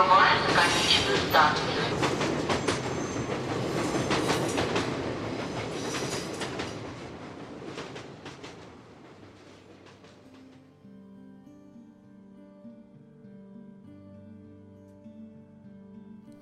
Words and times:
Прибываем 0.00 0.38
на 0.48 0.54
конечную 0.54 1.18
станцию. 1.28 1.66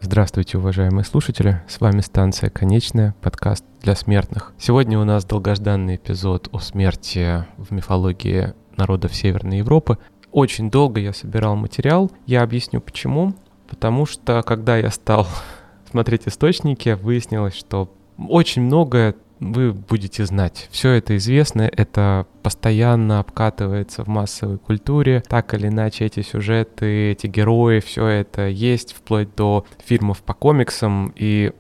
Здравствуйте, 0.01 0.59
уважаемые 0.59 1.05
слушатели! 1.05 1.61
С 1.67 1.81
вами 1.81 2.01
станция 2.01 2.51
«Конечная», 2.51 3.17
подкаст 3.21 3.65
для 3.81 3.97
смертных. 3.97 4.53
Сегодня 4.57 5.01
у 5.01 5.05
нас 5.05 5.25
долгожданный 5.25 5.97
эпизод 5.97 6.49
о 6.53 6.61
смерти 6.61 7.45
в 7.57 7.73
мифологии 7.73 8.55
народов 8.77 9.17
Северной 9.17 9.59
Европы. 9.59 9.99
Очень 10.31 10.71
долго 10.71 11.01
я 11.01 11.13
собирал 11.13 11.57
материал, 11.57 12.13
я 12.27 12.43
объясню 12.43 12.81
почему. 12.81 13.35
Потому 13.69 14.07
что, 14.07 14.43
когда 14.43 14.77
я 14.77 14.91
стал 14.91 15.27
смотреть 15.91 16.27
источники, 16.27 16.99
выяснилось, 17.01 17.55
что 17.55 17.93
очень 18.17 18.63
многое 18.63 19.15
вы 19.41 19.73
будете 19.73 20.27
знать. 20.27 20.69
Все 20.71 20.91
это 20.93 21.17
известно, 21.17 21.63
это 21.63 22.27
постоянно 22.43 23.21
обкатывается 23.21 24.03
в 24.03 24.09
массовой 24.09 24.59
культуре. 24.59 25.23
Так 25.29 25.55
или 25.55 25.69
иначе, 25.69 26.07
эти 26.07 26.23
сюжеты, 26.23 27.13
эти 27.13 27.27
герои, 27.27 27.81
все 27.81 28.07
это 28.07 28.49
есть, 28.49 28.95
вплоть 28.95 29.35
до 29.37 29.65
фильмов 29.85 30.23
по 30.23 30.35
комиксам. 30.35 31.13
И 31.15 31.53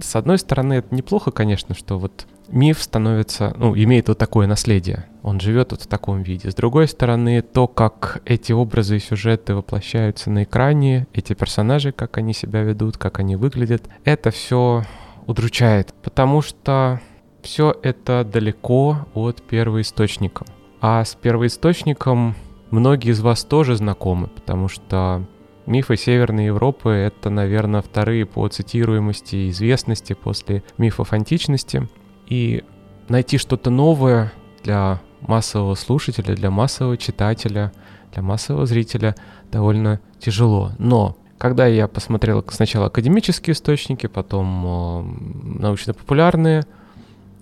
с 0.00 0.16
одной 0.16 0.38
стороны, 0.38 0.74
это 0.74 0.94
неплохо, 0.94 1.30
конечно, 1.30 1.74
что 1.74 1.98
вот 1.98 2.26
миф 2.52 2.80
становится, 2.80 3.54
ну, 3.56 3.74
имеет 3.76 4.08
вот 4.08 4.18
такое 4.18 4.46
наследие. 4.46 5.06
Он 5.22 5.40
живет 5.40 5.72
вот 5.72 5.82
в 5.82 5.86
таком 5.86 6.22
виде. 6.22 6.50
С 6.50 6.54
другой 6.54 6.86
стороны, 6.86 7.42
то, 7.42 7.66
как 7.66 8.22
эти 8.24 8.52
образы 8.52 8.96
и 8.96 9.00
сюжеты 9.00 9.54
воплощаются 9.54 10.30
на 10.30 10.44
экране, 10.44 11.06
эти 11.12 11.32
персонажи, 11.32 11.92
как 11.92 12.18
они 12.18 12.32
себя 12.32 12.62
ведут, 12.62 12.98
как 12.98 13.18
они 13.18 13.36
выглядят, 13.36 13.88
это 14.04 14.30
все 14.30 14.84
удручает, 15.26 15.94
потому 16.02 16.42
что 16.42 17.00
все 17.42 17.74
это 17.82 18.24
далеко 18.30 19.06
от 19.14 19.42
первоисточника. 19.42 20.44
А 20.80 21.04
с 21.04 21.14
первоисточником 21.14 22.34
многие 22.70 23.10
из 23.10 23.20
вас 23.20 23.44
тоже 23.44 23.76
знакомы, 23.76 24.28
потому 24.28 24.68
что 24.68 25.26
мифы 25.66 25.96
Северной 25.96 26.46
Европы— 26.46 26.90
это, 26.90 27.30
наверное, 27.30 27.82
вторые 27.82 28.26
по 28.26 28.46
цитируемости 28.48 29.36
и 29.36 29.50
известности 29.50 30.12
после 30.12 30.62
мифов 30.78 31.12
античности. 31.12 31.88
И 32.32 32.64
найти 33.10 33.36
что-то 33.36 33.68
новое 33.68 34.32
для 34.64 35.02
массового 35.20 35.74
слушателя, 35.74 36.34
для 36.34 36.50
массового 36.50 36.96
читателя, 36.96 37.72
для 38.10 38.22
массового 38.22 38.64
зрителя 38.64 39.14
довольно 39.50 40.00
тяжело. 40.18 40.72
Но 40.78 41.14
когда 41.36 41.66
я 41.66 41.88
посмотрел 41.88 42.42
сначала 42.48 42.86
академические 42.86 43.52
источники, 43.52 44.06
потом 44.06 44.64
э, 44.64 45.60
научно-популярные, 45.60 46.62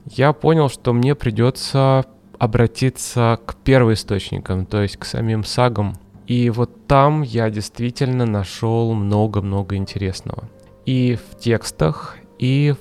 я 0.06 0.32
понял, 0.32 0.68
что 0.68 0.92
мне 0.92 1.14
придется 1.14 2.04
обратиться 2.40 3.38
к 3.46 3.54
первоисточникам, 3.54 4.66
то 4.66 4.82
есть 4.82 4.96
к 4.96 5.04
самим 5.04 5.44
сагам. 5.44 5.94
И 6.26 6.50
вот 6.50 6.88
там 6.88 7.22
я 7.22 7.48
действительно 7.48 8.26
нашел 8.26 8.92
много-много 8.94 9.76
интересного. 9.76 10.48
И 10.84 11.16
в 11.16 11.38
текстах, 11.38 12.16
и 12.40 12.74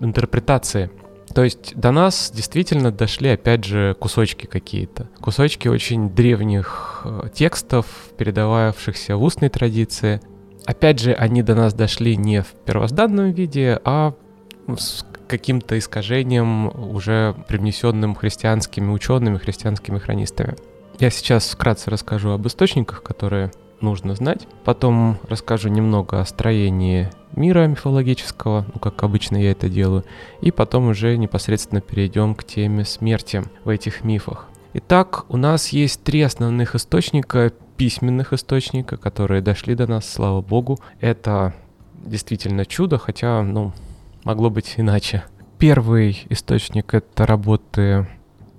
в 0.00 0.02
интерпретации. 0.02 0.90
То 1.36 1.44
есть 1.44 1.76
до 1.76 1.90
нас 1.92 2.32
действительно 2.34 2.90
дошли, 2.90 3.28
опять 3.28 3.62
же, 3.62 3.94
кусочки 4.00 4.46
какие-то. 4.46 5.10
Кусочки 5.20 5.68
очень 5.68 6.08
древних 6.08 7.02
э, 7.04 7.28
текстов, 7.30 7.84
передававшихся 8.16 9.18
в 9.18 9.22
устной 9.22 9.50
традиции. 9.50 10.22
Опять 10.64 10.98
же, 10.98 11.12
они 11.12 11.42
до 11.42 11.54
нас 11.54 11.74
дошли 11.74 12.16
не 12.16 12.40
в 12.40 12.54
первозданном 12.64 13.32
виде, 13.32 13.78
а 13.84 14.14
с 14.78 15.04
каким-то 15.28 15.78
искажением, 15.78 16.68
уже 16.68 17.36
привнесенным 17.48 18.14
христианскими 18.14 18.90
учеными, 18.90 19.36
христианскими 19.36 19.98
хронистами. 19.98 20.56
Я 20.98 21.10
сейчас 21.10 21.50
вкратце 21.50 21.90
расскажу 21.90 22.30
об 22.30 22.46
источниках, 22.46 23.02
которые 23.02 23.50
нужно 23.82 24.14
знать. 24.14 24.48
Потом 24.64 25.18
расскажу 25.28 25.68
немного 25.68 26.18
о 26.18 26.24
строении 26.24 27.10
мира 27.36 27.66
мифологического, 27.66 28.66
ну, 28.72 28.80
как 28.80 29.02
обычно 29.02 29.36
я 29.36 29.52
это 29.52 29.68
делаю. 29.68 30.04
И 30.40 30.50
потом 30.50 30.88
уже 30.88 31.16
непосредственно 31.16 31.80
перейдем 31.80 32.34
к 32.34 32.44
теме 32.44 32.84
смерти 32.84 33.44
в 33.64 33.68
этих 33.68 34.04
мифах. 34.04 34.48
Итак, 34.74 35.24
у 35.28 35.36
нас 35.36 35.68
есть 35.68 36.02
три 36.02 36.22
основных 36.22 36.74
источника, 36.74 37.52
письменных 37.76 38.32
источника, 38.32 38.96
которые 38.96 39.40
дошли 39.40 39.74
до 39.74 39.86
нас, 39.86 40.08
слава 40.08 40.40
богу. 40.42 40.78
Это 41.00 41.54
действительно 42.04 42.66
чудо, 42.66 42.98
хотя, 42.98 43.42
ну, 43.42 43.72
могло 44.24 44.50
быть 44.50 44.74
иначе. 44.76 45.24
Первый 45.58 46.26
источник— 46.28 46.92
это 46.94 47.26
работы 47.26 48.06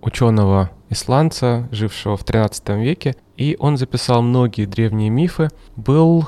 ученого 0.01 0.71
исландца, 0.89 1.67
жившего 1.71 2.17
в 2.17 2.23
13 2.23 2.69
веке, 2.77 3.15
и 3.35 3.55
он 3.59 3.77
записал 3.77 4.21
многие 4.21 4.65
древние 4.65 5.09
мифы, 5.09 5.49
был 5.75 6.27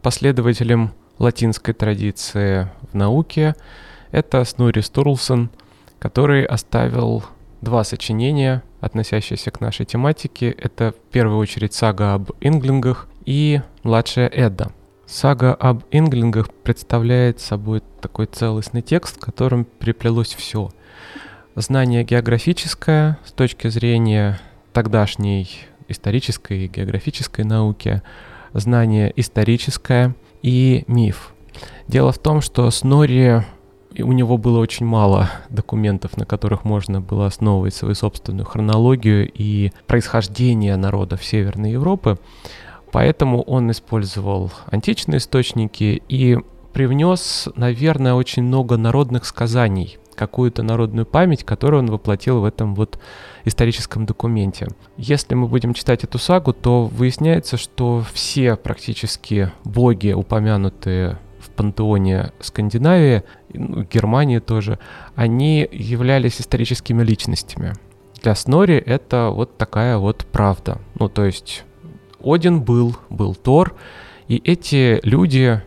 последователем 0.00 0.92
латинской 1.18 1.74
традиции 1.74 2.68
в 2.90 2.94
науке. 2.94 3.54
Это 4.10 4.44
Снури 4.44 4.80
Стурлсон, 4.80 5.50
который 5.98 6.44
оставил 6.44 7.24
два 7.60 7.84
сочинения, 7.84 8.62
относящиеся 8.80 9.50
к 9.50 9.60
нашей 9.60 9.86
тематике. 9.86 10.50
Это 10.50 10.92
в 10.92 11.12
первую 11.12 11.38
очередь 11.38 11.74
сага 11.74 12.14
об 12.14 12.30
инглингах 12.40 13.08
и 13.24 13.60
младшая 13.82 14.28
Эдда. 14.28 14.72
Сага 15.06 15.54
об 15.54 15.84
инглингах 15.90 16.52
представляет 16.52 17.40
собой 17.40 17.82
такой 18.00 18.26
целостный 18.26 18.82
текст, 18.82 19.16
в 19.16 19.20
котором 19.20 19.64
приплелось 19.64 20.34
все. 20.34 20.70
Знание 21.54 22.04
географическое 22.04 23.18
с 23.24 23.32
точки 23.32 23.68
зрения 23.68 24.40
тогдашней 24.72 25.48
исторической 25.88 26.64
и 26.64 26.68
географической 26.68 27.44
науки, 27.44 28.02
знание 28.52 29.12
историческое 29.16 30.14
и 30.46 30.84
миф. 30.86 31.32
Дело 31.88 32.12
в 32.12 32.18
том, 32.18 32.40
что 32.40 32.70
Снори 32.70 33.44
у 33.98 34.12
него 34.12 34.38
было 34.38 34.60
очень 34.60 34.86
мало 34.86 35.28
документов, 35.50 36.16
на 36.16 36.24
которых 36.24 36.64
можно 36.64 37.00
было 37.00 37.26
основывать 37.26 37.74
свою 37.74 37.94
собственную 37.96 38.46
хронологию 38.46 39.28
и 39.32 39.72
происхождение 39.86 40.76
народов 40.76 41.24
Северной 41.24 41.72
Европы. 41.72 42.18
Поэтому 42.92 43.42
он 43.42 43.70
использовал 43.72 44.52
античные 44.70 45.18
источники 45.18 46.02
и 46.08 46.38
привнес, 46.72 47.48
наверное, 47.56 48.14
очень 48.14 48.44
много 48.44 48.76
народных 48.76 49.24
сказаний, 49.24 49.98
какую-то 50.16 50.62
народную 50.62 51.06
память, 51.06 51.44
которую 51.44 51.82
он 51.82 51.90
воплотил 51.90 52.40
в 52.40 52.44
этом 52.44 52.74
вот 52.74 52.98
историческом 53.44 54.06
документе. 54.06 54.68
Если 54.96 55.34
мы 55.34 55.46
будем 55.46 55.74
читать 55.74 56.02
эту 56.04 56.18
сагу, 56.18 56.52
то 56.52 56.86
выясняется, 56.86 57.56
что 57.56 58.04
все 58.12 58.56
практически 58.56 59.52
боги, 59.64 60.12
упомянутые 60.12 61.18
в 61.38 61.50
пантеоне 61.50 62.32
Скандинавии, 62.40 63.22
ну, 63.52 63.82
Германии 63.84 64.40
тоже, 64.40 64.78
они 65.14 65.68
являлись 65.70 66.40
историческими 66.40 67.02
личностями. 67.04 67.74
Для 68.22 68.34
Снори 68.34 68.76
это 68.76 69.30
вот 69.32 69.56
такая 69.56 69.98
вот 69.98 70.26
правда. 70.32 70.78
Ну, 70.98 71.08
то 71.08 71.24
есть 71.24 71.64
один 72.22 72.62
был, 72.62 72.96
был 73.10 73.34
Тор, 73.34 73.74
и 74.26 74.40
эти 74.44 74.98
люди, 75.04 75.62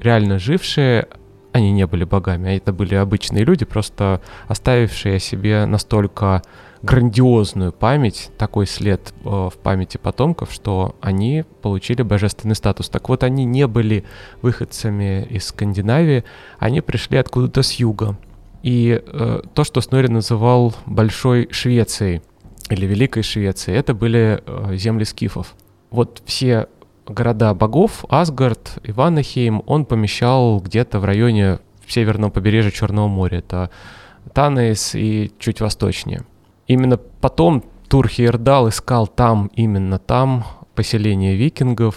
реально 0.00 0.38
жившие, 0.38 1.06
они 1.52 1.72
не 1.72 1.86
были 1.86 2.04
богами, 2.04 2.50
а 2.50 2.56
это 2.56 2.72
были 2.72 2.94
обычные 2.94 3.44
люди, 3.44 3.64
просто 3.64 4.20
оставившие 4.48 5.18
себе 5.18 5.66
настолько 5.66 6.42
грандиозную 6.82 7.72
память, 7.72 8.30
такой 8.38 8.66
след 8.66 9.12
э, 9.24 9.28
в 9.28 9.52
памяти 9.62 9.98
потомков, 9.98 10.50
что 10.52 10.96
они 11.00 11.44
получили 11.60 12.02
божественный 12.02 12.54
статус. 12.54 12.88
Так 12.88 13.08
вот, 13.08 13.22
они 13.22 13.44
не 13.44 13.66
были 13.66 14.04
выходцами 14.40 15.26
из 15.28 15.46
Скандинавии, 15.46 16.24
они 16.58 16.80
пришли 16.80 17.18
откуда-то 17.18 17.62
с 17.62 17.72
юга. 17.72 18.16
И 18.62 19.02
э, 19.04 19.42
то, 19.52 19.64
что 19.64 19.80
Снори 19.80 20.06
называл 20.06 20.74
Большой 20.86 21.48
Швецией 21.50 22.22
или 22.70 22.86
Великой 22.86 23.22
Швецией, 23.22 23.76
это 23.78 23.92
были 23.92 24.42
э, 24.46 24.76
земли 24.76 25.04
скифов 25.04 25.54
вот 25.90 26.22
все 26.24 26.68
города 27.10 27.54
богов, 27.54 28.04
Асгард, 28.08 28.78
Иванахейм, 28.82 29.62
он 29.66 29.84
помещал 29.84 30.60
где-то 30.60 31.00
в 31.00 31.04
районе 31.04 31.58
северного 31.86 32.30
побережья 32.30 32.70
Черного 32.70 33.08
моря. 33.08 33.38
Это 33.38 33.70
Танейс 34.32 34.94
и 34.94 35.32
чуть 35.38 35.60
восточнее. 35.60 36.22
Именно 36.66 36.98
потом 36.98 37.64
Турхиердал 37.88 38.68
искал 38.68 39.06
там, 39.06 39.50
именно 39.54 39.98
там, 39.98 40.44
поселение 40.74 41.34
викингов. 41.36 41.96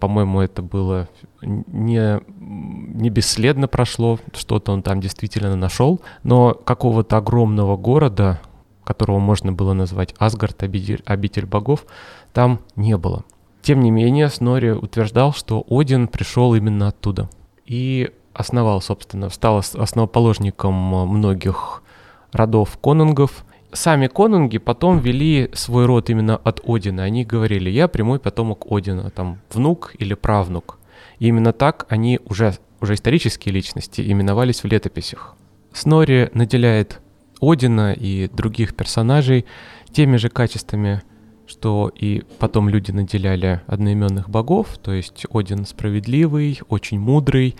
По-моему, 0.00 0.40
это 0.40 0.62
было 0.62 1.08
не, 1.42 2.20
не 2.40 3.10
бесследно 3.10 3.68
прошло, 3.68 4.18
что-то 4.32 4.72
он 4.72 4.82
там 4.82 5.00
действительно 5.00 5.54
нашел. 5.54 6.00
Но 6.22 6.54
какого-то 6.54 7.18
огромного 7.18 7.76
города, 7.76 8.40
которого 8.84 9.18
можно 9.18 9.52
было 9.52 9.74
назвать 9.74 10.14
Асгард, 10.18 10.62
обитель, 10.62 11.02
обитель 11.04 11.46
богов, 11.46 11.84
там 12.32 12.60
не 12.74 12.96
было. 12.96 13.24
Тем 13.66 13.80
не 13.80 13.90
менее, 13.90 14.28
Снори 14.28 14.70
утверждал, 14.70 15.32
что 15.32 15.66
Один 15.68 16.06
пришел 16.06 16.54
именно 16.54 16.86
оттуда. 16.86 17.28
И 17.64 18.12
основал, 18.32 18.80
собственно, 18.80 19.28
стал 19.28 19.58
основоположником 19.58 20.72
многих 20.72 21.82
родов 22.30 22.78
конунгов. 22.80 23.44
Сами 23.72 24.06
конунги 24.06 24.58
потом 24.58 25.00
вели 25.00 25.50
свой 25.52 25.86
род 25.86 26.10
именно 26.10 26.36
от 26.36 26.60
Одина. 26.64 27.02
Они 27.02 27.24
говорили, 27.24 27.68
я 27.68 27.88
прямой 27.88 28.20
потомок 28.20 28.70
Одина, 28.70 29.10
там, 29.10 29.40
внук 29.52 29.96
или 29.98 30.14
правнук. 30.14 30.78
И 31.18 31.26
именно 31.26 31.52
так 31.52 31.86
они 31.88 32.20
уже, 32.24 32.54
уже 32.80 32.94
исторические 32.94 33.52
личности 33.52 34.00
именовались 34.00 34.62
в 34.62 34.66
летописях. 34.68 35.34
Снори 35.72 36.30
наделяет 36.34 37.00
Одина 37.40 37.94
и 37.94 38.28
других 38.28 38.76
персонажей 38.76 39.44
теми 39.90 40.18
же 40.18 40.28
качествами, 40.28 41.02
что 41.46 41.90
и 41.94 42.24
потом 42.38 42.68
люди 42.68 42.90
наделяли 42.90 43.60
одноименных 43.66 44.28
богов, 44.28 44.78
то 44.78 44.92
есть 44.92 45.26
Один 45.32 45.64
справедливый, 45.64 46.60
очень 46.68 46.98
мудрый, 46.98 47.56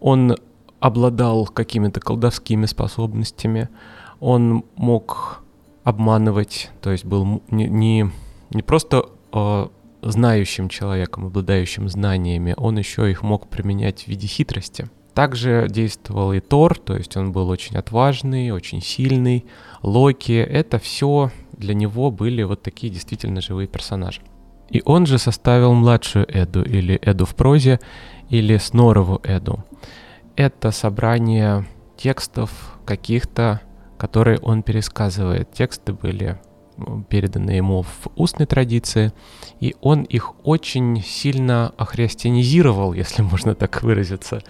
он 0.00 0.36
обладал 0.80 1.46
какими-то 1.46 2.00
колдовскими 2.00 2.66
способностями, 2.66 3.68
он 4.18 4.64
мог 4.76 5.42
обманывать, 5.84 6.70
то 6.80 6.90
есть 6.90 7.04
был 7.04 7.42
не, 7.50 7.68
не, 7.68 8.10
не 8.50 8.62
просто 8.62 9.06
э, 9.32 9.66
знающим 10.02 10.68
человеком, 10.68 11.26
обладающим 11.26 11.88
знаниями, 11.88 12.54
он 12.56 12.78
еще 12.78 13.10
их 13.10 13.22
мог 13.22 13.48
применять 13.48 14.04
в 14.04 14.08
виде 14.08 14.26
хитрости. 14.26 14.88
Также 15.14 15.66
действовал 15.68 16.32
и 16.32 16.40
Тор, 16.40 16.78
то 16.78 16.96
есть 16.96 17.16
он 17.16 17.32
был 17.32 17.48
очень 17.48 17.76
отважный, 17.76 18.52
очень 18.52 18.80
сильный. 18.80 19.44
Локи, 19.82 20.32
это 20.32 20.78
все 20.78 21.30
для 21.60 21.74
него 21.74 22.10
были 22.10 22.42
вот 22.42 22.62
такие 22.62 22.92
действительно 22.92 23.40
живые 23.40 23.68
персонажи. 23.68 24.22
И 24.70 24.82
он 24.84 25.06
же 25.06 25.18
составил 25.18 25.74
младшую 25.74 26.26
Эду, 26.28 26.62
или 26.62 26.98
Эду 27.02 27.26
в 27.26 27.34
прозе, 27.34 27.80
или 28.28 28.56
Снорову 28.56 29.20
Эду. 29.24 29.64
Это 30.36 30.70
собрание 30.70 31.66
текстов 31.96 32.78
каких-то, 32.84 33.60
которые 33.98 34.38
он 34.38 34.62
пересказывает. 34.62 35.52
Тексты 35.52 35.92
были 35.92 36.38
переданы 37.08 37.50
ему 37.50 37.82
в 37.82 38.08
устной 38.16 38.46
традиции, 38.46 39.12
и 39.60 39.74
он 39.82 40.04
их 40.04 40.34
очень 40.46 41.02
сильно 41.02 41.74
охристианизировал, 41.76 42.92
если 43.04 43.22
можно 43.22 43.54
так 43.54 43.82
выразиться. 43.82 44.42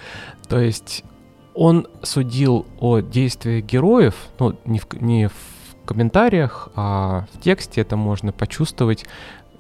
То 0.49 0.61
есть 0.61 1.03
он 1.55 1.87
судил 2.03 2.67
о 2.79 3.01
действиях 3.01 3.65
героев, 3.65 4.15
ну, 4.39 4.57
не 4.65 4.79
в, 4.79 4.87
не 5.01 5.29
в 5.29 5.60
комментариях, 5.91 6.69
а 6.77 7.27
в 7.33 7.41
тексте 7.41 7.81
это 7.81 7.97
можно 7.97 8.31
почувствовать 8.31 9.07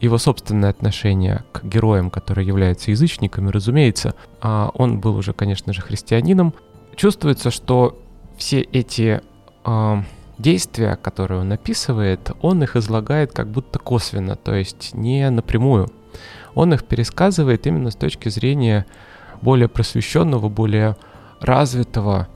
его 0.00 0.16
собственное 0.16 0.70
отношение 0.70 1.42
к 1.50 1.64
героям, 1.64 2.08
которые 2.08 2.46
являются 2.46 2.92
язычниками, 2.92 3.50
разумеется, 3.50 4.14
а 4.40 4.70
он 4.74 5.00
был 5.00 5.16
уже, 5.16 5.32
конечно 5.32 5.72
же, 5.72 5.82
христианином. 5.82 6.54
Чувствуется, 6.94 7.50
что 7.50 7.98
все 8.36 8.60
эти 8.60 9.22
э, 9.64 10.02
действия, 10.38 10.94
которые 10.94 11.40
он 11.40 11.50
описывает, 11.50 12.30
он 12.42 12.62
их 12.62 12.76
излагает 12.76 13.32
как 13.32 13.48
будто 13.48 13.80
косвенно, 13.80 14.36
то 14.36 14.54
есть 14.54 14.94
не 14.94 15.28
напрямую. 15.30 15.90
Он 16.54 16.72
их 16.72 16.84
пересказывает 16.84 17.66
именно 17.66 17.90
с 17.90 17.96
точки 17.96 18.28
зрения 18.28 18.86
более 19.42 19.66
просвещенного, 19.66 20.48
более 20.48 20.96
развитого 21.40 22.28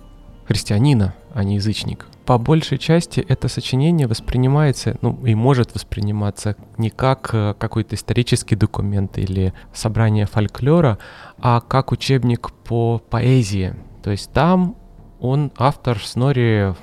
христианина, 0.49 1.15
а 1.33 1.45
не 1.45 1.55
язычника. 1.55 2.07
По 2.27 2.39
большей 2.39 2.79
части 2.79 3.21
это 3.21 3.49
сочинение 3.49 4.07
воспринимается, 4.07 4.97
ну 5.03 5.19
и 5.27 5.35
может 5.35 5.75
восприниматься 5.75 6.57
не 6.79 6.89
как 6.89 7.31
э, 7.35 7.55
какой-то 7.59 7.97
исторический 7.97 8.57
документ 8.57 9.19
или 9.19 9.53
собрание 9.75 10.25
фольклора, 10.25 10.99
а 11.39 11.61
как 11.61 11.93
учебник 11.93 12.51
по 12.65 12.99
поэзии. 12.99 13.75
То 14.03 14.11
есть 14.11 14.33
там 14.33 14.77
он, 15.21 15.53
автор 15.59 15.99
Снори, 15.99 16.75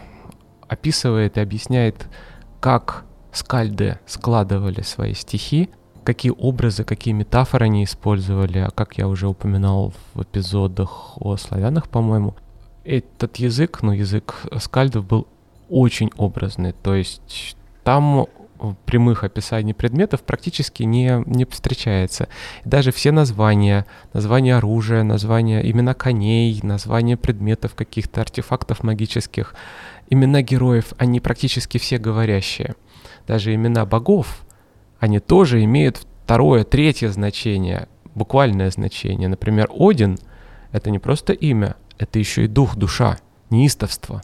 описывает 0.67 1.38
и 1.38 1.41
объясняет, 1.41 2.07
как 2.59 3.05
скальды 3.31 3.99
складывали 4.05 4.81
свои 4.81 5.15
стихи, 5.15 5.69
какие 6.03 6.33
образы, 6.38 6.83
какие 6.83 7.13
метафоры 7.13 7.65
они 7.65 7.83
использовали, 7.83 8.59
а 8.59 8.69
как 8.69 8.97
я 8.97 9.07
уже 9.07 9.27
упоминал 9.27 9.93
в 10.13 10.21
эпизодах 10.21 11.17
о 11.17 11.38
славянах, 11.38 11.89
по-моему, 11.89 12.35
этот 12.83 13.38
язык, 13.38 13.81
ну, 13.81 13.92
язык 13.92 14.36
скальдов 14.60 15.06
был 15.06 15.28
очень 15.69 16.12
образный, 16.18 16.74
то 16.74 16.95
есть 16.95 17.56
там 17.83 18.28
прямых 18.86 19.24
описаний 19.24 19.74
предметов 19.74 20.22
практически 20.22 20.83
не, 20.83 21.24
не 21.25 21.45
встречается. 21.45 22.28
Даже 22.63 22.92
все 22.92 23.12
названия, 23.12 23.86
названия 24.13 24.56
оружия, 24.56 25.04
названия 25.04 25.62
имена 25.69 25.94
коней, 25.94 26.60
названия 26.62 27.18
предметов, 27.18 27.74
каких-то 27.74 28.22
артефактов 28.22 28.84
магических, 28.84 29.56
имена 30.10 30.42
героев, 30.42 30.94
они 30.98 31.19
практически 31.19 31.77
все 31.80 31.98
говорящие. 31.98 32.75
Даже 33.27 33.54
имена 33.54 33.86
богов, 33.86 34.45
они 35.00 35.19
тоже 35.19 35.63
имеют 35.63 36.06
второе, 36.24 36.63
третье 36.63 37.10
значение, 37.10 37.88
буквальное 38.13 38.69
значение. 38.69 39.27
Например, 39.27 39.69
Один— 39.74 40.19
это 40.72 40.92
не 40.92 41.00
просто 41.00 41.34
имя, 41.34 41.75
это 42.01 42.18
еще 42.18 42.45
и 42.45 42.48
дух, 42.48 42.75
душа, 42.75 43.18
неистовство. 43.51 44.24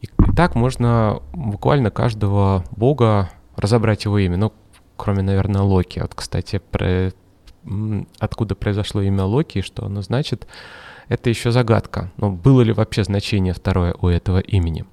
И, 0.00 0.08
так 0.36 0.54
можно 0.54 1.20
буквально 1.32 1.90
каждого 1.90 2.64
бога 2.70 3.30
разобрать 3.56 4.04
его 4.04 4.18
имя. 4.18 4.36
Ну, 4.36 4.52
кроме, 4.96 5.22
наверное, 5.22 5.62
Локи. 5.62 5.98
Вот, 5.98 6.14
кстати, 6.14 6.60
про... 6.70 7.12
откуда 8.20 8.54
произошло 8.54 9.02
имя 9.02 9.24
Локи 9.24 9.62
что 9.62 9.86
оно 9.86 10.00
значит, 10.02 10.46
это 11.08 11.28
еще 11.28 11.50
загадка. 11.50 12.12
Но 12.18 12.30
было 12.30 12.60
ли 12.60 12.72
вообще 12.72 13.02
значение 13.02 13.52
второе 13.52 13.96
у 14.00 14.06
этого 14.06 14.38
имени? 14.38 14.84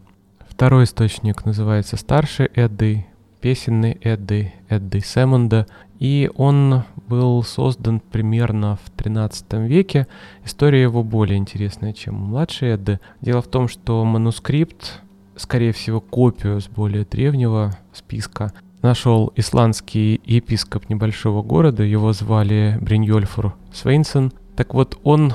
Второй 0.50 0.86
источник 0.86 1.45
называется 1.45 1.95
«Старший 1.95 2.48
Эдды», 2.48 3.06
«Песенный 3.39 4.00
Эдды», 4.01 4.51
«Эдды 4.68 5.01
Сэмонда», 5.01 5.68
и 6.00 6.30
он 6.36 6.83
был 7.07 7.42
создан 7.44 8.00
примерно 8.00 8.77
в 8.83 8.89
13 8.92 9.53
веке. 9.53 10.07
История 10.44 10.81
его 10.81 11.03
более 11.03 11.38
интересная, 11.38 11.94
чем 11.94 12.15
младшей 12.15 12.69
Эдды. 12.69 13.00
Дело 13.21 13.42
в 13.42 13.47
том, 13.47 13.68
что 13.68 14.03
манускрипт, 14.03 15.01
скорее 15.36 15.72
всего, 15.72 16.01
копию 16.01 16.60
с 16.60 16.67
более 16.67 17.05
древнего 17.05 17.77
списка, 17.93 18.51
нашел 18.81 19.31
исландский 19.36 20.22
епископ 20.25 20.89
небольшого 20.89 21.41
города, 21.41 21.84
его 21.84 22.13
звали 22.13 22.77
Бриньольфур 22.81 23.55
Свейнсон. 23.74 24.31
Так 24.55 24.74
вот, 24.74 25.00
он 25.03 25.34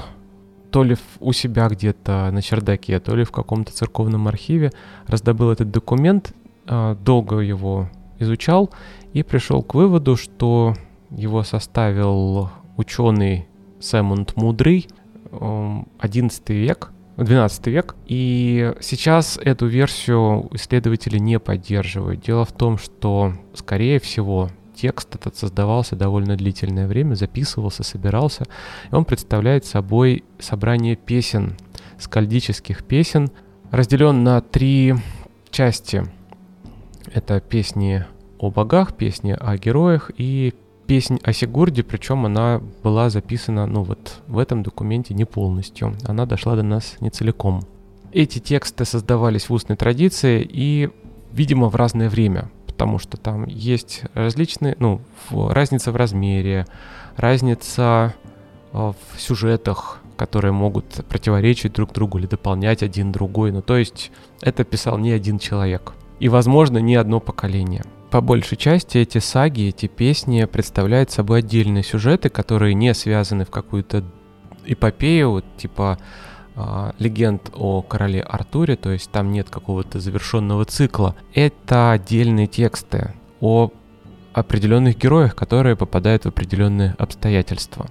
то 0.70 0.85
ли 0.85 0.96
у 1.18 1.32
себя 1.32 1.68
где-то 1.68 2.30
на 2.32 2.42
чердаке, 2.42 3.00
то 3.00 3.16
ли 3.16 3.25
в 3.25 3.32
каком-то 3.32 3.73
церковном 3.73 4.28
архиве 4.28 4.73
раздобыл 5.06 5.50
этот 5.50 5.70
документ, 5.70 6.32
а, 6.66 6.94
долго 6.94 7.40
его 7.40 7.88
изучал 8.20 8.70
и 9.12 9.23
пришел 9.23 9.62
к 9.62 9.75
выводу, 9.75 10.17
что 10.17 10.75
его 11.11 11.43
составил 11.43 12.50
ученый 12.76 13.47
Сэмунд 13.81 14.37
Мудрый, 14.37 14.88
11 15.33 16.50
век, 16.50 16.93
12 17.17 17.67
век. 17.67 17.97
И 18.07 18.73
сейчас 18.81 19.38
эту 19.43 19.67
версию 19.67 20.49
исследователи 20.52 21.19
не 21.19 21.38
поддерживают. 21.38 22.21
Дело 22.21 22.45
в 22.45 22.52
том, 22.52 22.79
что, 22.79 23.35
скорее 23.55 24.00
всего, 24.00 24.49
текст 24.75 25.14
этот 25.14 25.37
создавался 25.37 25.97
довольно 25.97 26.37
длительное 26.37 26.87
время, 26.87 27.14
записывался, 27.14 27.83
собирался. 27.83 28.45
И 28.90 28.95
он 28.95 29.05
представляет 29.05 29.64
собой 29.64 30.25
собрание 30.38 30.97
песен, 30.97 31.57
скальдических 31.99 32.85
песен, 32.85 33.31
разделен 33.71 34.25
на 34.25 34.40
три 34.40 34.95
части. 35.50 36.05
Это 37.12 37.40
песни 37.40 38.05
о 38.40 38.50
богах, 38.50 38.94
песни 38.94 39.37
о 39.38 39.56
героях 39.56 40.11
и 40.16 40.54
песнь 40.87 41.20
о 41.23 41.32
Сигурде, 41.32 41.85
причем 41.85 42.26
она 42.26 42.61
была 42.82 43.11
записана, 43.11 43.66
ну 43.66 43.82
вот, 43.82 44.23
в 44.26 44.38
этом 44.38 44.62
документе 44.62 45.14
не 45.14 45.25
полностью. 45.25 45.94
Она 46.04 46.26
дошла 46.26 46.56
до 46.56 46.62
нас 46.62 46.97
не 47.00 47.11
целиком. 47.11 47.62
Эти 48.12 48.40
тексты 48.40 48.85
создавались 48.85 49.49
в 49.49 49.52
устной 49.52 49.76
традиции 49.76 50.42
и, 50.42 50.90
видимо, 51.32 51.68
в 51.68 51.76
разное 51.76 52.09
время, 52.09 52.50
потому 52.66 52.99
что 52.99 53.16
там 53.18 53.44
есть 53.44 54.02
различные, 54.14 54.75
ну, 54.80 55.00
разница 55.30 55.92
в 55.92 55.97
размере, 55.97 56.66
разница 57.16 58.14
э, 58.73 58.76
в 58.78 59.20
сюжетах, 59.20 60.00
которые 60.16 60.52
могут 60.52 60.87
противоречить 61.09 61.75
друг 61.75 61.92
другу 61.92 62.18
или 62.18 62.26
дополнять 62.26 62.82
один 62.82 63.12
другой. 63.12 63.52
Ну, 63.52 63.62
то 63.62 63.76
есть 63.76 64.11
это 64.40 64.64
писал 64.64 64.99
не 64.99 65.12
один 65.12 65.38
человек. 65.38 65.92
И, 66.18 66.28
возможно, 66.28 66.78
не 66.78 66.97
одно 66.97 67.20
поколение. 67.20 67.85
По 68.11 68.21
большей 68.21 68.59
части 68.59 68.99
эти 68.99 69.19
саги, 69.19 69.69
эти 69.69 69.87
песни 69.87 70.45
представляют 70.45 71.12
собой 71.12 71.40
отдельные 71.40 71.85
сюжеты, 71.85 72.29
которые 72.29 72.75
не 72.75 72.93
связаны 72.93 73.45
в 73.45 73.50
какую-то 73.50 74.05
эпопею, 74.64 75.45
типа 75.57 75.97
э, 76.57 76.93
легенд 76.99 77.50
о 77.55 77.83
короле 77.83 78.21
Артуре, 78.23 78.75
то 78.75 78.90
есть 78.90 79.12
там 79.12 79.31
нет 79.31 79.49
какого-то 79.49 80.00
завершенного 80.00 80.64
цикла. 80.64 81.14
Это 81.35 81.93
отдельные 81.93 82.49
тексты 82.49 83.14
о 83.40 83.71
определенных 84.33 84.99
героях, 84.99 85.37
которые 85.37 85.76
попадают 85.76 86.25
в 86.25 86.29
определенные 86.29 86.97
обстоятельства. 86.99 87.87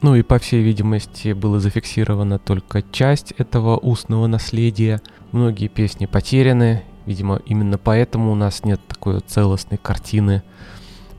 Ну 0.00 0.14
и, 0.14 0.22
по 0.22 0.38
всей 0.38 0.62
видимости, 0.62 1.32
было 1.32 1.58
зафиксировано 1.58 2.38
только 2.38 2.82
часть 2.82 3.32
этого 3.32 3.76
устного 3.76 4.28
наследия. 4.28 5.00
Многие 5.32 5.66
песни 5.68 6.06
потеряны, 6.06 6.84
видимо, 7.06 7.40
именно 7.46 7.78
поэтому 7.78 8.32
у 8.32 8.34
нас 8.34 8.64
нет 8.64 8.80
такой 8.86 9.20
целостной 9.20 9.78
картины. 9.78 10.42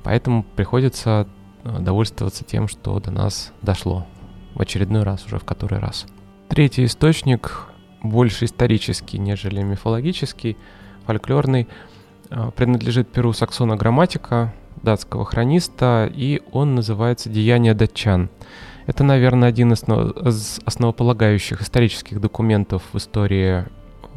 Поэтому 0.03 0.44
приходится 0.44 1.27
э, 1.63 1.79
довольствоваться 1.79 2.44
тем, 2.44 2.67
что 2.67 3.00
до 3.00 3.12
нас 3.12 3.51
дошло. 3.62 4.06
В 4.53 4.62
очередной 4.62 5.03
раз, 5.03 5.25
уже 5.25 5.39
в 5.39 5.44
который 5.44 5.79
раз. 5.79 6.06
Третий 6.50 6.86
источник, 6.86 7.67
больше 8.03 8.46
исторический, 8.46 9.17
нежели 9.17 9.62
мифологический, 9.62 10.58
фольклорный, 11.06 11.67
э, 12.29 12.51
принадлежит 12.56 13.10
перу 13.10 13.34
Саксона 13.34 13.75
Грамматика, 13.75 14.53
датского 14.84 15.25
хрониста, 15.25 16.10
и 16.13 16.41
он 16.51 16.75
называется 16.75 17.29
«Деяния 17.29 17.74
датчан». 17.74 18.29
Это, 18.86 19.03
наверное, 19.03 19.50
один 19.50 19.74
из 19.74 20.60
основополагающих 20.63 21.62
исторических 21.62 22.22
документов 22.22 22.84
в 22.94 22.98
истории 22.98 23.65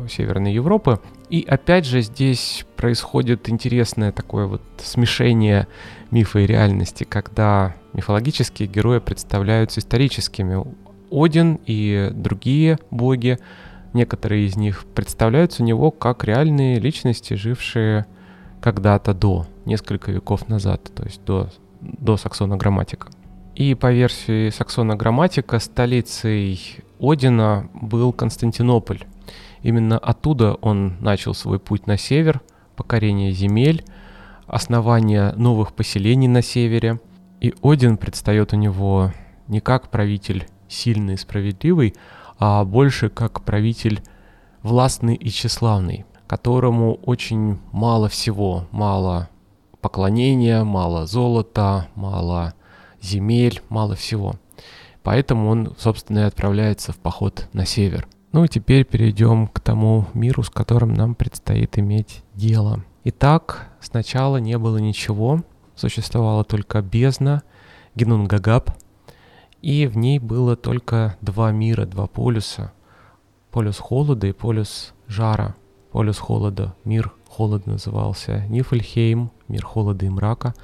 Северной 0.08 0.52
Европы. 0.52 1.00
И 1.30 1.44
опять 1.48 1.86
же 1.86 2.02
здесь 2.02 2.66
происходит 2.76 3.48
интересное 3.48 4.10
такое 4.10 4.46
вот 4.46 4.62
смешение 4.82 5.68
мифа 6.10 6.40
и 6.40 6.46
реальности, 6.46 7.04
когда 7.04 7.76
мифологические 7.92 8.68
герои 8.68 8.98
представляются 8.98 9.78
историческими. 9.78 10.64
Один 11.12 11.60
и 11.66 12.10
другие 12.12 12.80
боги, 12.90 13.38
некоторые 13.92 14.46
из 14.46 14.56
них 14.56 14.84
представляются 14.92 15.62
у 15.62 15.66
него 15.66 15.92
как 15.92 16.24
реальные 16.24 16.80
личности, 16.80 17.34
жившие 17.34 18.06
когда-то 18.60 19.14
до, 19.14 19.46
несколько 19.64 20.10
веков 20.10 20.48
назад, 20.48 20.90
то 20.94 21.04
есть 21.04 21.24
до, 21.24 21.48
до 21.80 22.16
Саксона 22.16 22.56
Грамматика. 22.56 23.08
И 23.54 23.74
по 23.74 23.92
версии 23.92 24.50
Саксона 24.50 24.96
Грамматика 24.96 25.60
столицей 25.60 26.60
Одина 27.00 27.68
был 27.72 28.12
Константинополь. 28.12 29.04
Именно 29.62 29.98
оттуда 29.98 30.54
он 30.54 30.96
начал 31.00 31.34
свой 31.34 31.58
путь 31.58 31.86
на 31.86 31.96
север, 31.96 32.40
покорение 32.76 33.32
земель, 33.32 33.84
основание 34.46 35.32
новых 35.32 35.74
поселений 35.74 36.28
на 36.28 36.42
севере. 36.42 37.00
И 37.40 37.54
Один 37.62 37.96
предстает 37.96 38.52
у 38.52 38.56
него 38.56 39.12
не 39.48 39.60
как 39.60 39.90
правитель 39.90 40.46
сильный 40.68 41.14
и 41.14 41.18
справедливый, 41.18 41.94
а 42.38 42.64
больше 42.64 43.08
как 43.08 43.42
правитель 43.42 44.02
властный 44.62 45.14
и 45.14 45.30
тщеславный 45.30 46.04
которому 46.30 46.94
очень 47.06 47.58
мало 47.72 48.08
всего, 48.08 48.68
мало 48.70 49.28
поклонения, 49.80 50.62
мало 50.62 51.04
золота, 51.04 51.88
мало 51.96 52.54
земель, 53.02 53.60
мало 53.68 53.96
всего. 53.96 54.36
Поэтому 55.02 55.48
он, 55.48 55.74
собственно, 55.76 56.20
и 56.20 56.22
отправляется 56.22 56.92
в 56.92 56.98
поход 56.98 57.48
на 57.52 57.66
север. 57.66 58.06
Ну 58.32 58.44
и 58.44 58.48
теперь 58.48 58.84
перейдем 58.84 59.48
к 59.48 59.60
тому 59.60 60.06
миру, 60.14 60.42
с 60.42 60.50
которым 60.50 60.94
нам 60.94 61.14
предстоит 61.14 61.78
иметь 61.78 62.22
дело. 62.34 62.84
Итак, 63.04 63.68
сначала 63.80 64.36
не 64.36 64.56
было 64.58 64.76
ничего, 64.78 65.42
существовала 65.74 66.44
только 66.44 66.82
бездна, 66.82 67.42
Генунгагаб, 67.94 68.70
и 69.62 69.86
в 69.86 69.96
ней 69.96 70.18
было 70.18 70.56
только 70.56 71.16
два 71.20 71.50
мира, 71.50 71.86
два 71.86 72.06
полюса. 72.06 72.72
Полюс 73.50 73.78
холода 73.78 74.26
и 74.28 74.32
полюс 74.32 74.94
жара 75.08 75.56
полюс 75.90 76.18
холода, 76.18 76.74
мир 76.84 77.12
холода 77.28 77.70
назывался 77.70 78.46
Нифльхейм, 78.48 79.30
мир 79.48 79.64
холода 79.64 80.06
и 80.06 80.08
мрака. 80.08 80.54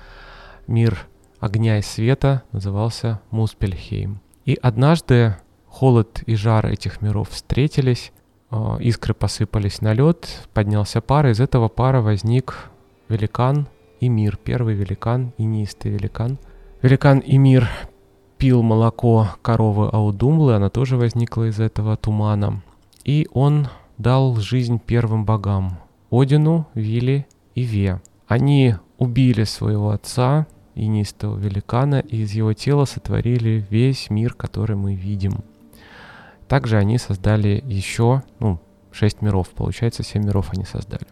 Мир 0.67 1.07
огня 1.41 1.79
и 1.79 1.83
света 1.83 2.43
назывался 2.53 3.21
Муспельхейм. 3.31 4.21
И 4.45 4.55
однажды 4.55 5.37
холод 5.77 6.23
и 6.25 6.37
жар 6.37 6.67
этих 6.67 7.03
миров 7.03 7.29
встретились, 7.29 8.11
а, 8.51 8.79
искры 8.81 9.13
посыпались 9.13 9.83
на 9.83 9.93
лед, 9.93 10.49
поднялся 10.55 11.03
пар, 11.03 11.27
из 11.27 11.39
этого 11.39 11.69
пара 11.69 12.01
возник 12.01 12.71
великан 13.11 13.69
и 14.01 14.09
мир, 14.09 14.39
первый 14.43 14.75
великан 14.75 15.35
и 15.37 15.45
неистый 15.45 15.91
великан. 15.91 16.39
Великан 16.81 17.19
и 17.19 17.37
мир 17.37 17.69
пил 18.39 18.63
молоко 18.63 19.29
коровы 19.43 19.91
Аудумлы, 19.93 20.55
она 20.55 20.71
тоже 20.71 20.97
возникла 20.97 21.51
из 21.51 21.61
этого 21.61 21.99
тумана. 21.99 22.63
И 23.05 23.29
он 23.35 23.69
дал 23.99 24.37
жизнь 24.37 24.81
первым 24.85 25.27
богам– 25.27 25.79
Одину, 26.11 26.67
Виле 26.73 27.27
и 27.55 27.63
Ве. 27.65 28.01
Они 28.27 28.77
убили 28.97 29.45
своего 29.45 29.91
отца, 29.91 30.47
инистого 30.75 31.37
великана, 31.37 32.01
и 32.01 32.23
из 32.23 32.33
его 32.33 32.55
тела 32.55 32.87
сотворили 32.87 33.67
весь 33.69 34.09
мир, 34.09 34.33
который 34.33 34.77
мы 34.77 34.95
видим. 34.95 35.43
Также 36.49 36.79
они 36.79 36.99
создали 36.99 37.63
еще, 37.67 38.23
ну, 38.39 38.61
шесть 38.93 39.23
миров, 39.23 39.49
получается, 39.51 40.03
семь 40.03 40.25
миров 40.25 40.51
они 40.53 40.65
создали. 40.65 41.07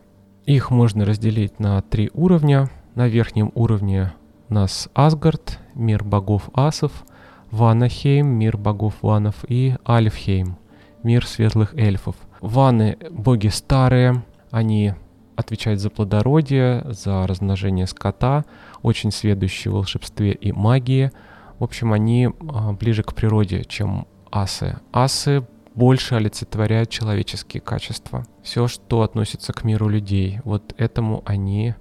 Их 0.44 0.70
можно 0.70 1.04
разделить 1.04 1.58
на 1.58 1.80
три 1.82 2.10
уровня. 2.14 2.70
На 2.94 3.08
верхнем 3.08 3.50
уровне 3.54 4.12
у 4.48 4.54
нас 4.54 4.88
Асгард, 4.94 5.58
мир 5.74 6.04
богов 6.04 6.48
асов, 6.54 7.04
Ванахейм, 7.50 8.26
мир 8.26 8.56
богов 8.56 8.94
ванов 9.02 9.44
и 9.48 9.76
Альфхейм, 9.88 10.56
мир 11.02 11.26
светлых 11.26 11.74
эльфов– 11.74 12.16
Ваны— 12.44 12.98
боги 13.10 13.48
старые, 13.48 14.22
они 14.50 14.92
отвечают 15.34 15.80
за 15.80 15.88
плодородие, 15.88 16.84
за 16.90 17.26
размножение 17.26 17.86
скота, 17.86 18.44
очень 18.82 19.12
сведущие 19.12 19.72
в 19.72 19.76
волшебстве 19.76 20.32
и 20.32 20.52
магии. 20.52 21.10
В 21.58 21.64
общем, 21.64 21.94
они 21.94 22.28
а, 22.50 22.74
ближе 22.74 23.02
к 23.02 23.14
природе, 23.14 23.64
чем 23.64 24.06
асы. 24.34 24.76
Асы 24.92 25.46
больше 25.74 26.16
олицетворяют 26.16 26.90
человеческие 26.90 27.60
качества. 27.60 28.24
Все, 28.42 28.68
что 28.68 29.02
относится 29.02 29.52
к 29.52 29.64
миру 29.64 29.88
людей, 29.88 30.40
вот 30.44 30.74
этому 30.76 31.22
они, 31.24 31.74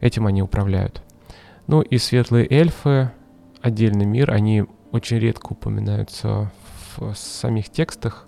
этим 0.00 0.26
они 0.26 0.42
управляют. 0.42 1.02
Ну 1.66 1.82
и 1.82 1.98
светлые 1.98 2.46
эльфы, 2.50 3.12
отдельный 3.60 4.06
мир, 4.06 4.30
они 4.30 4.64
очень 4.90 5.18
редко 5.18 5.52
упоминаются 5.52 6.50
в 6.96 7.14
самих 7.14 7.68
текстах, 7.70 8.26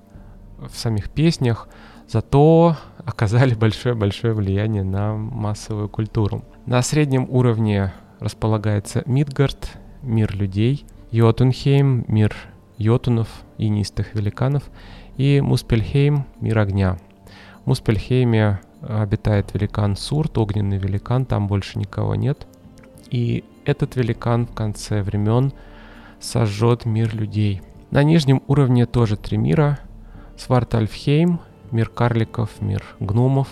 в 0.59 0.77
самих 0.77 1.11
песнях, 1.11 1.69
зато 2.07 2.77
оказали 2.99 3.55
большое-большое 3.55 4.35
влияние 4.35 4.85
на 4.85 5.15
массовую 5.15 5.89
культуру. 5.89 6.45
На 6.67 6.83
среднем 6.83 7.27
уровне 7.31 7.93
располагается 8.19 9.03
Мидгард, 9.07 9.71
мир 10.03 10.35
людей, 10.37 10.85
Йотунхейм, 11.11 12.05
мир 12.09 12.37
йотунов 12.77 13.29
и 13.61 13.69
нистых 13.69 14.15
великанов, 14.15 14.65
и 15.17 15.41
Муспельхейм, 15.41 16.25
мир 16.41 16.59
огня. 16.59 16.97
В 17.65 17.69
Муспельхейме 17.69 18.61
обитает 18.81 19.53
великан 19.53 19.97
Сурт, 19.97 20.39
огненный 20.39 20.79
великан, 20.79 21.27
там 21.27 21.47
больше 21.47 21.79
никого 21.79 22.15
нет. 22.15 22.47
И 23.11 23.45
этот 23.67 23.97
великан 23.97 24.47
в 24.47 24.55
конце 24.55 25.03
времен 25.03 25.53
сожжет 26.21 26.87
мир 26.87 27.15
людей. 27.15 27.61
На 27.91 28.03
нижнем 28.03 28.43
уровне 28.47 28.87
тоже 28.87 29.17
три 29.17 29.37
мира— 29.37 29.79
Свартальфхейм, 30.39 31.41
мир 31.71 31.91
карликов, 31.91 32.63
мир 32.63 32.83
гномов, 32.99 33.49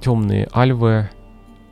темные 0.00 0.48
альвы. 0.54 1.10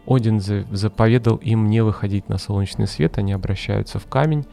Один 0.06 0.40
заповедал 0.40 1.36
им 1.36 1.68
не 1.68 1.82
выходить 1.82 2.28
на 2.28 2.36
солнечный 2.36 2.86
свет, 2.86 3.16
они 3.16 3.32
обращаются 3.32 3.98
в 3.98 4.06
камень, 4.06 4.44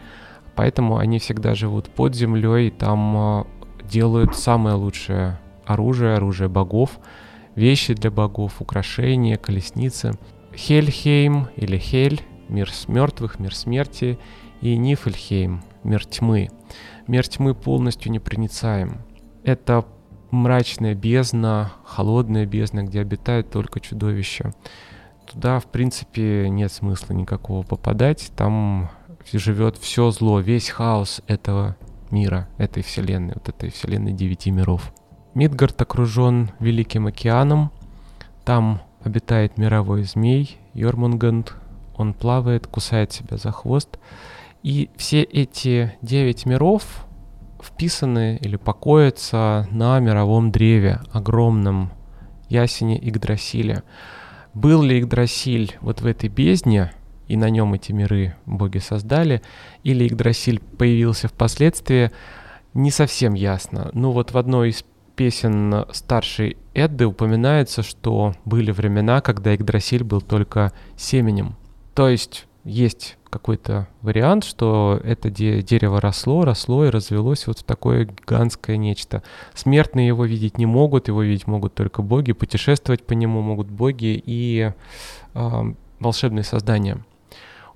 поэтому 0.58 0.98
они 0.98 1.20
всегда 1.20 1.56
живут 1.56 1.88
под 1.90 2.16
землей, 2.16 2.72
там 2.72 3.18
а, 3.18 3.48
делают 3.90 4.36
самое 4.36 4.76
лучшее 4.76 5.40
оружие, 5.66 6.16
оружие 6.16 6.50
богов, 6.50 7.00
вещи 7.56 7.94
для 7.94 8.10
богов, 8.12 8.60
украшения, 8.60 9.38
колесницы. 9.38 10.14
Хельхейм 10.56 11.50
или 11.56 11.78
Хель, 11.78 12.22
мир 12.50 12.72
мертвых, 12.88 13.40
мир 13.40 13.54
смерти, 13.54 14.18
и 14.60 14.76
Нифльхейм, 14.76 15.62
мир 15.84 16.04
тьмы. 16.06 16.50
Мир 17.06 17.28
тьмы 17.28 17.54
полностью 17.54 18.12
непроницаем. 18.12 19.04
Это 19.44 19.86
мрачная 20.32 20.96
бездна, 20.96 21.72
холодная 21.86 22.48
бездна, 22.48 22.84
где 22.84 23.02
обитают 23.02 23.52
только 23.52 23.80
чудовища. 23.80 24.54
Туда, 25.32 25.60
в 25.60 25.66
принципе, 25.66 26.48
нет 26.50 26.72
смысла 26.72 27.14
никакого 27.14 27.62
попадать. 27.62 28.32
Там 28.36 28.90
живет 29.34 29.78
все 29.78 30.12
зло, 30.12 30.40
весь 30.40 30.70
хаос 30.70 31.22
этого 31.28 31.76
мира, 32.12 32.48
этой 32.58 32.84
вселенной, 32.84 33.34
вот 33.36 33.50
этой 33.50 33.70
вселенной 33.70 34.14
девяти 34.14 34.52
миров. 34.52 34.94
Мидгард 35.34 35.82
окружен 35.82 36.52
Великим 36.60 37.08
океаном. 37.08 37.72
Там 38.46 38.82
обитает 39.04 39.58
мировой 39.58 40.04
змей 40.04 40.58
Йормунганд. 40.74 41.56
Он 41.96 42.14
плавает, 42.14 42.68
кусает 42.68 43.12
себя 43.12 43.38
за 43.38 43.52
хвост. 43.52 44.00
И 44.64 44.90
все 44.96 45.22
эти 45.24 45.94
девять 46.02 46.46
миров, 46.46 47.06
вписаны 47.62 48.38
или 48.42 48.56
покоятся 48.56 49.68
на 49.72 50.00
мировом 50.00 50.52
древе, 50.52 51.02
огромном 51.12 51.92
ясене 52.50 52.98
Игдрасиля. 52.98 53.84
Был 54.54 54.82
ли 54.82 55.00
Игдрасиль 55.00 55.78
вот 55.82 56.02
в 56.02 56.06
этой 56.06 56.30
бездне, 56.30 56.92
и 57.28 57.38
на 57.38 57.50
нем 57.50 57.74
эти 57.74 57.92
миры 57.92 58.36
боги 58.46 58.78
создали, 58.78 59.42
или 59.84 60.06
Игдрасиль 60.06 60.60
появился 60.60 61.28
впоследствии, 61.28 62.12
не 62.74 62.92
совсем 62.92 63.34
ясно. 63.34 63.90
Ну 63.94 64.12
вот 64.12 64.32
в 64.32 64.38
одной 64.38 64.70
из 64.70 64.84
песен 65.16 65.86
старшей 65.92 66.58
Эдды 66.74 67.08
упоминается, 67.08 67.82
что 67.82 68.34
были 68.46 68.72
времена, 68.72 69.22
когда 69.22 69.56
Игдрасиль 69.56 70.04
был 70.04 70.22
только 70.22 70.72
семенем. 70.96 71.56
То 71.96 72.08
есть 72.08 72.46
есть 72.64 73.18
какой-то 73.30 73.88
вариант, 74.02 74.44
что 74.44 75.00
это 75.04 75.30
де- 75.30 75.62
дерево 75.62 76.00
росло, 76.02 76.44
росло 76.44 76.86
и 76.86 76.90
развелось 76.90 77.48
вот 77.48 77.60
в 77.60 77.64
такое 77.64 78.06
гигантское 78.06 78.78
нечто. 78.78 79.24
Смертные 79.54 80.08
его 80.08 80.26
видеть 80.26 80.58
не 80.58 80.66
могут, 80.66 81.08
его 81.08 81.24
видеть 81.24 81.48
могут 81.48 81.74
только 81.74 82.02
боги, 82.02 82.34
путешествовать 82.34 83.04
по 83.04 83.14
нему 83.14 83.42
могут 83.42 83.68
боги 83.68 84.22
и 84.24 84.72
э, 85.34 85.74
волшебные 86.00 86.44
создания. 86.44 87.04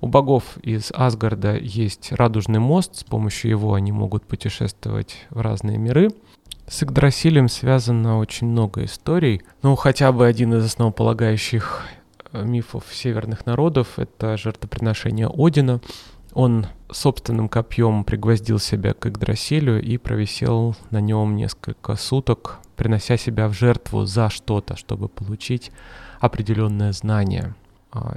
У 0.02 0.08
богов 0.08 0.58
из 0.62 0.90
Асгарда 0.92 1.56
есть 1.56 2.10
радужный 2.10 2.58
мост, 2.58 2.96
с 2.96 3.04
помощью 3.04 3.52
его 3.52 3.74
они 3.74 3.92
могут 3.92 4.24
путешествовать 4.24 5.26
в 5.30 5.40
разные 5.40 5.78
миры. 5.78 6.08
С 6.66 6.82
Игдрасилем 6.82 7.48
связано 7.48 8.18
очень 8.18 8.48
много 8.48 8.84
историй. 8.84 9.42
Ну, 9.62 9.76
хотя 9.76 10.10
бы 10.10 10.26
один 10.26 10.54
из 10.54 10.64
основополагающих 10.64 11.84
э, 12.32 12.44
мифов 12.44 12.86
северных 12.90 13.46
народов— 13.46 13.90
это 14.00 14.36
жертвоприношение 14.36 15.30
Одина. 15.32 15.80
Он 16.32 16.66
собственным 16.90 17.48
копьем 17.48 18.02
пригвоздил 18.02 18.58
себя 18.58 18.94
к 18.94 19.06
Игдрасилю 19.06 19.80
и 19.80 19.98
провисел 19.98 20.74
на 20.90 21.00
нем 21.00 21.36
несколько 21.36 21.94
суток, 21.94 22.58
принося 22.74 23.16
себя 23.16 23.46
в 23.46 23.52
жертву 23.52 24.04
за 24.04 24.30
что-то, 24.30 24.74
чтобы 24.74 25.08
получить 25.08 25.70
определенное 26.18 26.90
знание— 26.90 27.54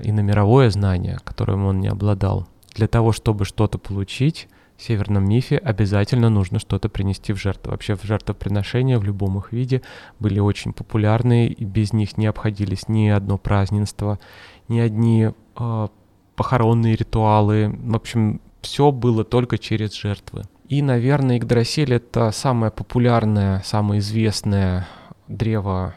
и 0.03 0.11
на 0.11 0.21
мировое 0.21 0.69
знание, 0.69 1.19
которым 1.23 1.65
он 1.65 1.79
не 1.79 1.87
обладал. 1.87 2.47
Для 2.73 2.87
того, 2.87 3.11
чтобы 3.11 3.45
что-то 3.45 3.77
получить, 3.77 4.47
в 4.77 4.83
северном 4.83 5.27
мифе 5.27 5.57
обязательно 5.57 6.29
нужно 6.29 6.59
что-то 6.59 6.89
принести 6.89 7.31
в 7.31 7.37
жертву. 7.37 7.71
Вообще 7.71 7.95
в 7.95 8.03
жертвоприношения 8.03 8.99
в 8.99 9.03
любом 9.03 9.37
их 9.37 9.53
виде 9.53 9.81
были 10.19 10.39
очень 10.39 10.73
популярны, 10.73 11.47
и 11.47 11.63
без 11.63 11.93
них 11.93 12.17
не 12.17 12.27
обходились 12.27 12.89
ни 12.89 13.07
одно 13.07 13.37
празднество, 13.37 14.19
ни 14.67 14.79
одни 14.79 15.29
э, 15.57 15.87
похоронные 16.35 16.95
ритуалы. 16.95 17.73
В 17.77 17.95
общем, 17.95 18.41
все 18.61 18.91
было 18.91 19.23
только 19.23 19.57
через 19.57 19.93
жертвы. 19.93 20.43
И, 20.67 20.81
наверное, 20.81 21.37
Игдрасиль— 21.37 21.93
это 21.95 22.31
самое 22.31 22.71
популярное, 22.71 23.61
самое 23.63 23.99
известное 23.99 24.87
древо 25.27 25.95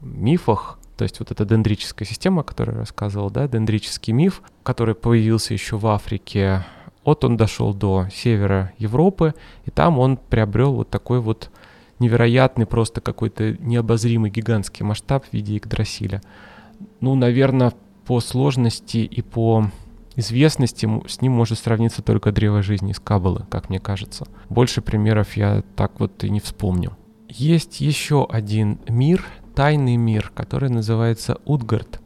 в 0.00 0.06
мифах, 0.06 0.78
то 1.02 1.04
есть 1.04 1.18
вот 1.18 1.32
эта 1.32 1.44
дендрическая 1.44 2.06
система, 2.06 2.42
о 2.42 2.44
которой 2.44 2.74
я 2.74 2.78
рассказывал, 2.78 3.28
да, 3.28 3.48
дендрический 3.48 4.12
миф, 4.12 4.40
который 4.62 4.94
появился 4.94 5.52
еще 5.52 5.76
в 5.76 5.88
Африке, 5.88 6.64
вот 7.04 7.24
он 7.24 7.36
дошел 7.36 7.74
до 7.74 8.06
севера 8.14 8.72
Европы, 8.78 9.34
и 9.64 9.72
там 9.72 9.98
он 9.98 10.16
приобрел 10.16 10.74
вот 10.74 10.90
такой 10.90 11.18
вот 11.18 11.50
невероятный, 11.98 12.66
просто 12.66 13.00
какой-то 13.00 13.54
необозримый 13.54 14.30
гигантский 14.30 14.84
масштаб 14.84 15.24
в 15.24 15.32
виде 15.32 15.56
Игдрасиля. 15.56 16.22
Ну, 17.00 17.16
наверное, 17.16 17.72
по 18.06 18.20
сложности 18.20 18.98
и 18.98 19.22
по 19.22 19.72
известности 20.14 20.88
с 21.08 21.20
ним 21.20 21.32
может 21.32 21.58
сравниться 21.58 22.00
только 22.02 22.30
древо 22.30 22.62
жизни 22.62 22.92
из 22.92 23.00
Каббалы, 23.00 23.44
как 23.50 23.70
мне 23.70 23.80
кажется. 23.80 24.28
Больше 24.48 24.82
примеров 24.82 25.36
я 25.36 25.64
так 25.74 25.98
вот 25.98 26.22
и 26.22 26.30
не 26.30 26.38
вспомню. 26.38 26.96
Есть 27.28 27.80
еще 27.80 28.24
один 28.30 28.78
мир, 28.86 29.26
тайный 29.54 29.96
мир, 29.96 30.32
который 30.34 30.68
называется 30.68 31.38
Утгард 31.44 32.00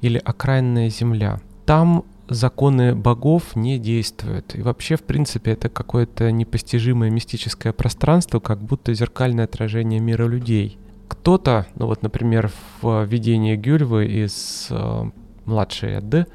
или 0.00 0.18
окраинная 0.18 0.88
земля. 0.88 1.40
Там 1.66 2.04
законы 2.28 2.94
богов 2.94 3.56
не 3.56 3.78
действуют. 3.78 4.54
И 4.54 4.62
вообще, 4.62 4.96
в 4.96 5.02
принципе, 5.02 5.52
это 5.52 5.68
какое-то 5.68 6.30
непостижимое 6.32 7.10
мистическое 7.10 7.72
пространство, 7.72 8.40
как 8.40 8.58
будто 8.58 8.94
зеркальное 8.94 9.44
отражение 9.44 10.00
мира 10.00 10.26
людей. 10.26 10.78
Кто-то, 11.08 11.66
ну 11.74 11.86
вот, 11.86 12.02
например, 12.02 12.50
в 12.80 13.04
видении 13.04 13.54
Гюльвы 13.56 14.06
из 14.06 14.68
э, 14.70 15.04
младшей 15.44 15.98
Эдды, 15.98 16.26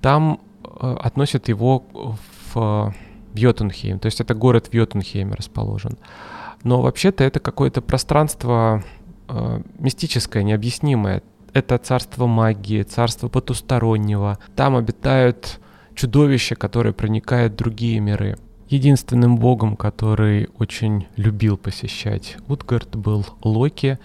там 0.00 0.40
э, 0.64 0.96
относят 1.00 1.48
его 1.48 1.84
в 2.54 2.94
Йотунхейм, 3.34 3.98
то 3.98 4.06
есть 4.06 4.20
это 4.20 4.34
город 4.34 4.68
в 4.68 4.74
Йотунхейме 4.74 5.34
расположен. 5.34 5.98
Но 6.62 6.80
вообще-то 6.80 7.22
это 7.22 7.38
какое-то 7.38 7.82
пространство 7.82 8.82
э, 9.28 9.60
мистическое, 9.78 10.42
необъяснимое. 10.42 11.22
Это 11.52 11.78
царство 11.78 12.26
магии, 12.26 12.82
царство 12.82 13.28
потустороннего. 13.28 14.38
Там 14.54 14.76
обитают 14.76 15.60
чудовища, 15.94 16.54
которые 16.54 16.92
проникают 16.92 17.54
в 17.54 17.56
другие 17.56 18.00
миры. 18.00 18.36
Единственным 18.68 19.36
богом, 19.36 19.76
который 19.76 20.48
очень 20.58 21.06
любил 21.16 21.56
посещать 21.56 22.36
Утгард, 22.48 22.96
был 22.96 23.24
Локи, 23.42 23.98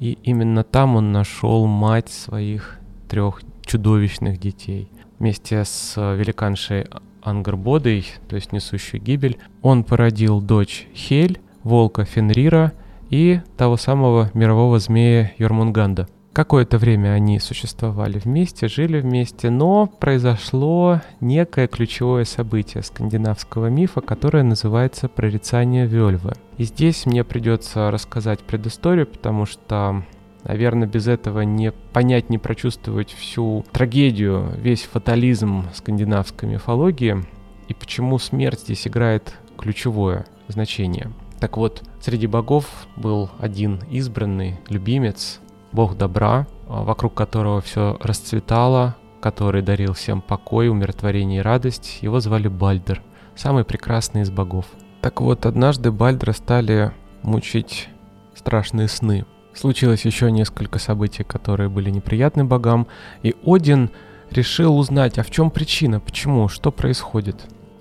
и 0.00 0.18
именно 0.22 0.64
там 0.64 0.96
он 0.96 1.12
нашел 1.12 1.66
мать 1.66 2.10
своих 2.10 2.78
трех 3.08 3.42
чудовищных 3.64 4.38
детей. 4.38 4.90
Вместе 5.18 5.64
с 5.64 5.94
великаншей 5.96 6.86
Ангарбодой, 7.22 8.06
то 8.28 8.36
есть 8.36 8.52
несущей 8.52 8.98
гибель, 8.98 9.38
он 9.62 9.84
породил 9.84 10.40
дочь 10.40 10.86
Хель, 10.94 11.40
волка 11.62 12.04
Фенрира 12.04 12.72
и 13.10 13.40
того 13.56 13.76
самого 13.76 14.30
мирового 14.34 14.78
змея 14.78 15.32
Йормунганда. 15.38 16.08
Какое-то 16.32 16.78
время 16.78 17.14
они 17.14 17.40
существовали 17.40 18.18
вместе, 18.18 18.68
жили 18.68 19.00
вместе, 19.00 19.50
но 19.50 19.86
произошло 19.86 21.00
некое 21.20 21.66
ключевое 21.66 22.24
событие 22.24 22.82
скандинавского 22.84 23.66
мифа, 23.66 24.00
которое 24.00 24.44
называется 24.44 25.08
«Прорицание 25.08 25.86
Вельвы». 25.86 26.34
И 26.56 26.64
здесь 26.64 27.06
мне 27.06 27.24
придется 27.24 27.90
рассказать 27.90 28.40
предысторию, 28.40 29.06
потому 29.06 29.46
что 29.46 30.04
Наверное, 30.44 30.88
без 30.88 31.08
этого 31.08 31.40
не 31.40 31.72
понять, 31.72 32.30
не 32.30 32.38
прочувствовать 32.38 33.12
всю 33.12 33.66
трагедию, 33.72 34.52
весь 34.56 34.82
фатализм 34.82 35.64
скандинавской 35.74 36.48
мифологии 36.48 37.24
и 37.66 37.74
почему 37.74 38.18
смерть 38.18 38.60
здесь 38.60 38.86
играет 38.86 39.34
ключевое 39.58 40.26
значение. 40.46 41.10
Так 41.40 41.56
вот, 41.56 41.82
среди 42.00 42.26
богов 42.26 42.66
был 42.96 43.30
один 43.38 43.80
избранный 43.90 44.58
любимец, 44.68 45.40
бог 45.72 45.96
добра, 45.96 46.46
а, 46.68 46.82
вокруг 46.82 47.14
которого 47.14 47.60
все 47.60 47.96
расцветало, 48.00 48.96
который 49.20 49.62
дарил 49.62 49.92
всем 49.92 50.20
покой, 50.20 50.68
умиротворение 50.68 51.40
и 51.40 51.42
радость. 51.42 51.98
Его 52.02 52.20
звали 52.20 52.48
Бальдер, 52.48 53.02
самый 53.36 53.64
прекрасный 53.64 54.22
из 54.22 54.30
богов. 54.30 54.66
Так 55.00 55.20
вот, 55.20 55.46
однажды 55.46 55.92
Бальдера 55.92 56.32
стали 56.32 56.92
мучить 57.22 57.88
страшные 58.34 58.88
сны. 58.88 59.24
Случилось 59.54 60.04
еще 60.04 60.30
несколько 60.30 60.78
событий, 60.78 61.24
которые 61.24 61.68
были 61.68 61.90
неприятны 61.90 62.44
богам, 62.44 62.86
и 63.22 63.34
Один 63.44 63.90
решил 64.30 64.76
узнать, 64.76 65.18
а 65.18 65.22
в 65.22 65.30
чем 65.30 65.50
причина, 65.50 66.00
почему, 66.00 66.48
что 66.48 66.70
происходит. 66.70 67.36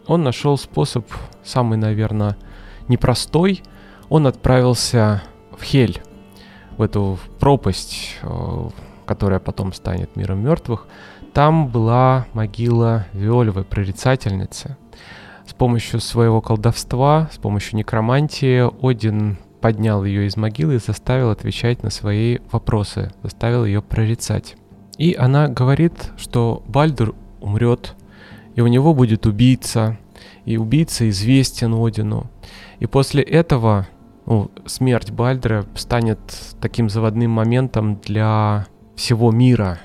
Он 0.08 0.24
нашел 0.24 0.58
способ, 0.58 1.06
самый, 1.44 1.78
наверное, 1.78 2.38
непростой, 2.90 3.64
он 4.10 4.28
отправился 4.28 5.24
в 5.58 5.64
Хель, 5.64 6.02
в 6.78 6.82
эту 6.82 7.20
пропасть, 7.40 8.18
э, 8.22 8.70
которая 9.06 9.40
потом 9.40 9.74
станет 9.74 10.16
миром 10.16 10.44
мертвых. 10.44 10.88
Там 11.34 11.68
была 11.68 12.28
могила 12.34 13.06
Виолевой, 13.14 13.64
прорицательницы. 13.64 14.78
С 15.46 15.54
помощью 15.54 16.00
своего 16.00 16.42
колдовства, 16.42 17.30
с 17.32 17.38
помощью 17.38 17.78
некромантии 17.78 18.70
Один 18.86 19.38
поднял 19.62 20.04
ее 20.04 20.28
из 20.28 20.38
могилы 20.38 20.76
и 20.76 20.80
заставил 20.80 21.30
отвечать 21.30 21.84
на 21.84 21.90
свои 21.90 22.40
вопросы, 22.52 23.12
заставил 23.24 23.66
ее 23.66 23.82
прорицать. 23.82 24.56
И 24.98 25.14
она 25.14 25.48
говорит, 25.48 26.12
что 26.18 26.64
Бальдур 26.68 27.16
умрет, 27.40 27.96
и 28.56 28.62
у 28.62 28.68
него 28.68 28.94
будет 28.94 29.26
убийца, 29.26 29.98
и 30.46 30.58
убийца 30.58 31.08
известен 31.10 31.74
Одину. 31.74 32.26
И 32.80 32.86
после 32.86 33.24
этого 33.24 33.88
ну, 34.26 34.52
смерть 34.66 35.12
Бальдера 35.12 35.66
станет 35.76 36.20
таким 36.60 36.90
заводным 36.90 37.32
моментом 37.32 37.96
для 37.96 38.68
всего 38.96 39.32
мира, 39.32 39.80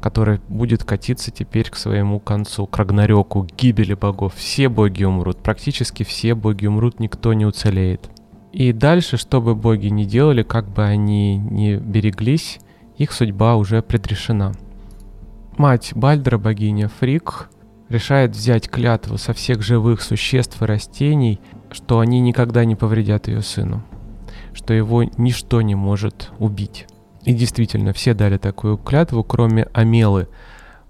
который 0.00 0.40
будет 0.48 0.84
катиться 0.84 1.30
теперь 1.30 1.70
к 1.70 1.76
своему 1.76 2.20
концу, 2.20 2.66
к 2.66 2.76
Рагнарёку, 2.76 3.44
к 3.44 3.56
гибели 3.56 3.94
богов. 3.94 4.34
Все 4.36 4.68
боги 4.68 5.04
умрут, 5.04 5.38
практически 5.38 6.02
все 6.02 6.34
боги 6.34 6.66
умрут, 6.66 7.00
никто 7.00 7.32
не 7.32 7.46
уцелеет. 7.46 8.10
И 8.52 8.72
дальше, 8.72 9.16
что 9.16 9.40
бы 9.40 9.54
боги 9.54 9.88
ни 9.88 10.04
делали, 10.04 10.42
как 10.42 10.68
бы 10.68 10.84
они 10.84 11.38
ни 11.38 11.76
береглись, 11.76 12.60
их 12.96 13.12
судьба 13.12 13.56
уже 13.56 13.82
предрешена. 13.82 14.52
Мать 15.56 15.92
Бальдера, 15.94 16.38
богиня 16.38 16.88
Фрик, 17.00 17.50
решает 17.88 18.32
взять 18.32 18.68
клятву 18.68 19.16
со 19.18 19.32
всех 19.32 19.62
живых 19.62 20.02
существ 20.02 20.60
и 20.62 20.66
растений, 20.66 21.40
что 21.70 22.00
они 22.00 22.20
никогда 22.20 22.64
не 22.64 22.76
повредят 22.76 23.28
ее 23.28 23.42
сыну, 23.42 23.82
что 24.52 24.74
его 24.74 25.04
ничто 25.04 25.62
не 25.62 25.74
может 25.74 26.30
убить. 26.38 26.86
И 27.24 27.32
действительно, 27.32 27.92
все 27.92 28.14
дали 28.14 28.38
такую 28.38 28.78
клятву, 28.78 29.22
кроме 29.22 29.64
Амелы, 29.72 30.28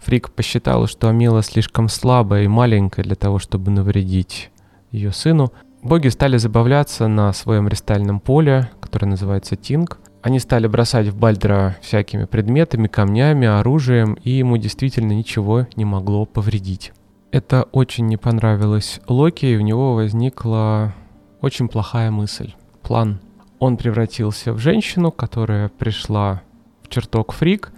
Фрик 0.01 0.31
посчитала, 0.31 0.87
что 0.87 1.09
Амела 1.09 1.43
слишком 1.43 1.89
слабая 1.89 2.45
и 2.45 2.49
маленькая 2.49 3.03
для 3.03 3.17
того, 3.17 3.39
чтобы 3.39 3.71
навредить 3.71 4.51
ее 4.91 5.13
сыну. 5.13 5.53
Боги 5.83 6.09
стали 6.09 6.37
забавляться 6.39 7.09
на 7.09 7.33
своем 7.33 7.69
ристальном 7.69 8.21
поле, 8.21 8.71
которое 8.81 9.07
называется 9.07 9.57
Тинг. 9.57 9.99
Они 10.23 10.41
стали 10.41 10.67
бросать 10.67 11.09
в 11.09 11.17
Бальдера 11.17 11.77
всякими 11.81 12.25
предметами, 12.25 12.89
камнями, 12.89 13.47
оружием, 13.47 14.15
и 14.15 14.31
ему 14.31 14.57
действительно 14.57 15.13
ничего 15.13 15.67
не 15.77 15.85
могло 15.85 16.27
повредить. 16.27 16.93
Это 17.31 17.65
очень 17.73 18.07
не 18.07 18.17
понравилось 18.17 19.01
Локи, 19.07 19.45
и 19.45 19.57
у 19.57 19.61
него 19.61 19.95
возникла 19.95 20.95
очень 21.43 21.69
плохая 21.69 22.11
мысль, 22.11 22.55
план. 22.83 23.21
Он 23.59 23.77
превратился 23.77 24.53
в 24.55 24.59
женщину, 24.59 25.13
которая 25.13 25.69
пришла 25.69 26.43
в 26.83 26.89
чертог 26.89 27.33
Фрик 27.33 27.73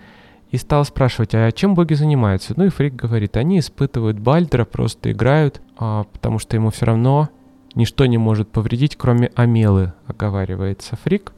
и 0.51 0.57
стал 0.57 0.85
спрашивать, 0.85 1.35
а 1.35 1.51
чем 1.51 1.75
боги 1.75 1.95
занимаются? 1.95 2.55
Ну 2.57 2.65
и 2.67 2.69
Фрик 2.69 2.95
говорит, 2.95 3.37
они 3.37 3.59
испытывают 3.59 4.21
Бальдера, 4.21 4.65
просто 4.65 5.11
играют, 5.11 5.61
а, 5.77 6.05
потому 6.05 6.39
что 6.39 6.55
ему 6.55 6.71
все 6.71 6.87
равно 6.87 7.29
ничто 7.75 8.07
не 8.07 8.19
может 8.19 8.51
повредить, 8.51 8.97
кроме 8.97 9.33
Амелы, 9.35 9.95
оговаривается 10.07 10.97
Фрик. 11.03 11.33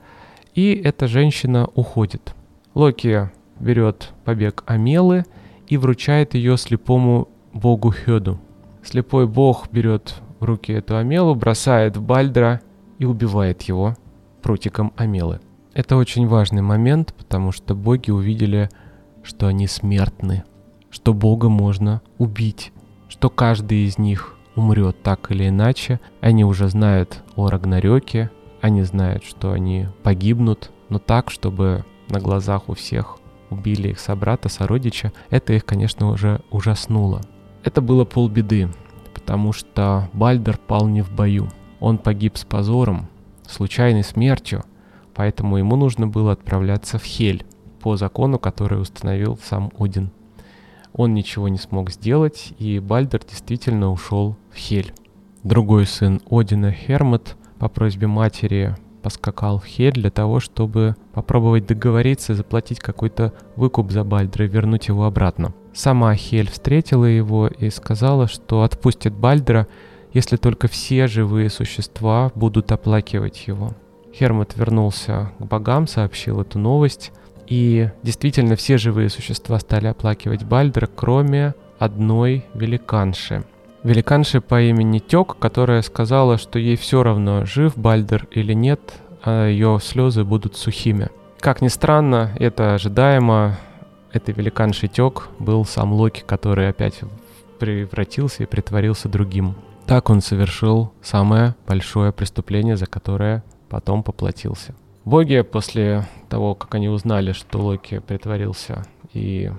И 0.55 0.75
эта 0.75 1.09
женщина 1.09 1.67
уходит. 1.75 2.35
Локи 2.75 3.31
берет 3.59 4.11
побег 4.25 4.65
Амелы 4.67 5.25
и 5.67 5.79
вручает 5.79 6.35
ее 6.35 6.59
слепому 6.59 7.29
богу 7.53 7.91
Хёду. 7.93 8.41
Слепой 8.83 9.27
бог 9.27 9.69
берет 9.71 10.17
в 10.41 10.45
руки 10.45 10.73
эту 10.73 10.97
Амелу, 10.97 11.35
бросает 11.35 11.97
в 11.97 12.03
Бальдра 12.03 12.61
и 12.99 13.05
убивает 13.05 13.63
его 13.63 13.97
прутиком 14.43 14.93
Амелы. 14.97 15.41
Это 15.75 15.97
очень 15.97 16.27
важный 16.27 16.63
момент, 16.63 17.15
потому 17.17 17.53
что 17.53 17.75
боги 17.75 18.11
увидели, 18.11 18.69
что 19.23 19.47
они 19.47 19.67
смертны, 19.67 20.45
что 20.91 21.15
бога 21.15 21.49
можно 21.49 22.03
убить, 22.19 22.73
что 23.09 23.31
каждый 23.31 23.87
из 23.87 23.99
них 23.99 24.37
умрет 24.55 25.03
так 25.03 25.31
или 25.31 25.49
иначе. 25.49 26.01
Они 26.21 26.45
уже 26.45 26.69
знают 26.69 27.23
о 27.37 27.49
Рагнарёке, 27.49 28.31
они 28.61 28.83
знают, 28.83 29.25
что 29.25 29.53
они 29.53 29.89
погибнут, 30.03 30.71
но 30.89 30.99
так, 30.99 31.31
чтобы 31.31 31.85
на 32.09 32.21
глазах 32.21 32.69
у 32.69 32.75
всех 32.75 33.19
убили 33.49 33.89
их 33.89 34.01
собрата, 34.01 34.49
сородича, 34.49 35.13
это 35.31 35.53
их, 35.53 35.65
конечно, 35.65 36.11
уже 36.11 36.43
ужаснуло. 36.51 37.21
Это 37.65 37.81
было 37.81 38.05
полбеды, 38.05 38.69
потому 39.15 39.53
что 39.53 40.09
Бальдер 40.13 40.59
пал 40.59 40.89
не 40.89 41.03
в 41.03 41.13
бою. 41.13 41.49
Он 41.79 41.99
погиб 41.99 42.37
с 42.37 42.45
позором, 42.45 43.09
случайной 43.47 44.03
смертью, 44.03 44.65
поэтому 45.15 45.59
ему 45.59 45.77
нужно 45.77 46.09
было 46.09 46.33
отправляться 46.33 46.99
в 46.99 47.05
Хель 47.05 47.45
по 47.81 47.97
закону, 47.97 48.39
который 48.39 48.81
установил 48.81 49.39
сам 49.43 49.71
Один. 49.79 50.11
Он 50.93 51.15
ничего 51.15 51.49
не 51.49 51.59
смог 51.59 51.91
сделать, 51.91 52.53
и 52.59 52.79
Бальдер 52.79 53.23
действительно 53.29 53.91
ушел 53.91 54.37
в 54.51 54.57
Хель. 54.57 54.93
Другой 55.43 55.87
сын 55.87 56.21
Одина, 56.31 56.73
Хермот, 56.73 57.37
по 57.59 57.69
просьбе 57.69 58.09
матери 58.09 58.77
поскакал 59.03 59.59
в 59.59 59.67
Хель 59.67 59.95
для 59.95 60.11
того, 60.11 60.41
чтобы 60.41 60.97
попробовать 61.13 61.67
договориться 61.67 62.33
и 62.33 62.37
заплатить 62.37 62.81
какой-то 62.81 63.33
выкуп 63.57 63.91
за 63.91 64.05
Бальдра 64.05 64.45
и 64.45 64.49
вернуть 64.49 64.89
его 64.89 65.05
обратно. 65.05 65.55
Сама 65.75 66.15
Хель 66.15 66.51
встретила 66.51 67.07
его 67.07 67.49
и 67.49 67.71
сказала, 67.71 68.29
что 68.29 68.63
отпустит 68.63 69.15
Бальдра, 69.15 69.67
если 70.13 70.37
только 70.37 70.69
все 70.69 71.07
живые 71.07 71.49
существа 71.49 72.31
будут 72.35 72.73
оплакивать 72.73 73.47
его. 73.47 73.73
Хермот 74.15 74.55
вернулся 74.57 75.33
к 75.39 75.45
богам, 75.45 75.87
сообщил 75.87 76.41
эту 76.43 76.59
новость, 76.59 77.13
и 77.47 77.89
действительно 78.03 78.57
все 78.57 78.77
живые 78.77 79.09
существа 79.09 79.59
стали 79.59 79.87
оплакивать 79.87 80.45
Бальдра, 80.45 80.89
кроме 80.95 81.55
одной 81.79 82.45
великанши. 82.55 83.45
Великанши 83.83 84.41
по 84.41 84.63
имени 84.63 85.01
Тек, 85.01 85.37
которая 85.39 85.83
сказала, 85.83 86.39
что 86.39 86.59
ей 86.59 86.77
все 86.77 87.03
равно, 87.03 87.45
жив 87.47 87.77
Бальдер 87.77 88.29
или 88.31 88.53
нет, 88.53 88.81
а 89.25 89.49
ее 89.49 89.81
слезы 89.83 90.25
будут 90.25 90.57
сухими. 90.57 91.09
Как 91.41 91.61
ни 91.61 91.69
странно, 91.69 92.31
это 92.39 92.75
ожидаемо. 92.75 93.59
Этой 94.13 94.35
великаншей 94.35 94.89
Тек 94.89 95.29
был 95.39 95.65
сам 95.65 95.93
Локи, 95.93 96.23
который 96.27 96.69
опять 96.69 97.01
превратился 97.59 98.43
и 98.43 98.47
притворился 98.47 99.09
другим. 99.09 99.55
Так 99.87 100.11
он 100.11 100.21
совершил 100.21 100.93
самое 101.03 101.55
большое 101.67 102.13
преступление, 102.13 102.77
за 102.77 102.87
которое 102.87 103.43
потом 103.69 104.03
поплатился. 104.03 104.75
Боги 105.05 105.41
после 105.41 106.07
того, 106.29 106.55
как 106.55 106.75
они 106.75 106.89
узнали, 106.89 107.33
что 107.33 107.59
Локи 107.59 107.99
притворился 108.01 108.85
и 109.13 109.51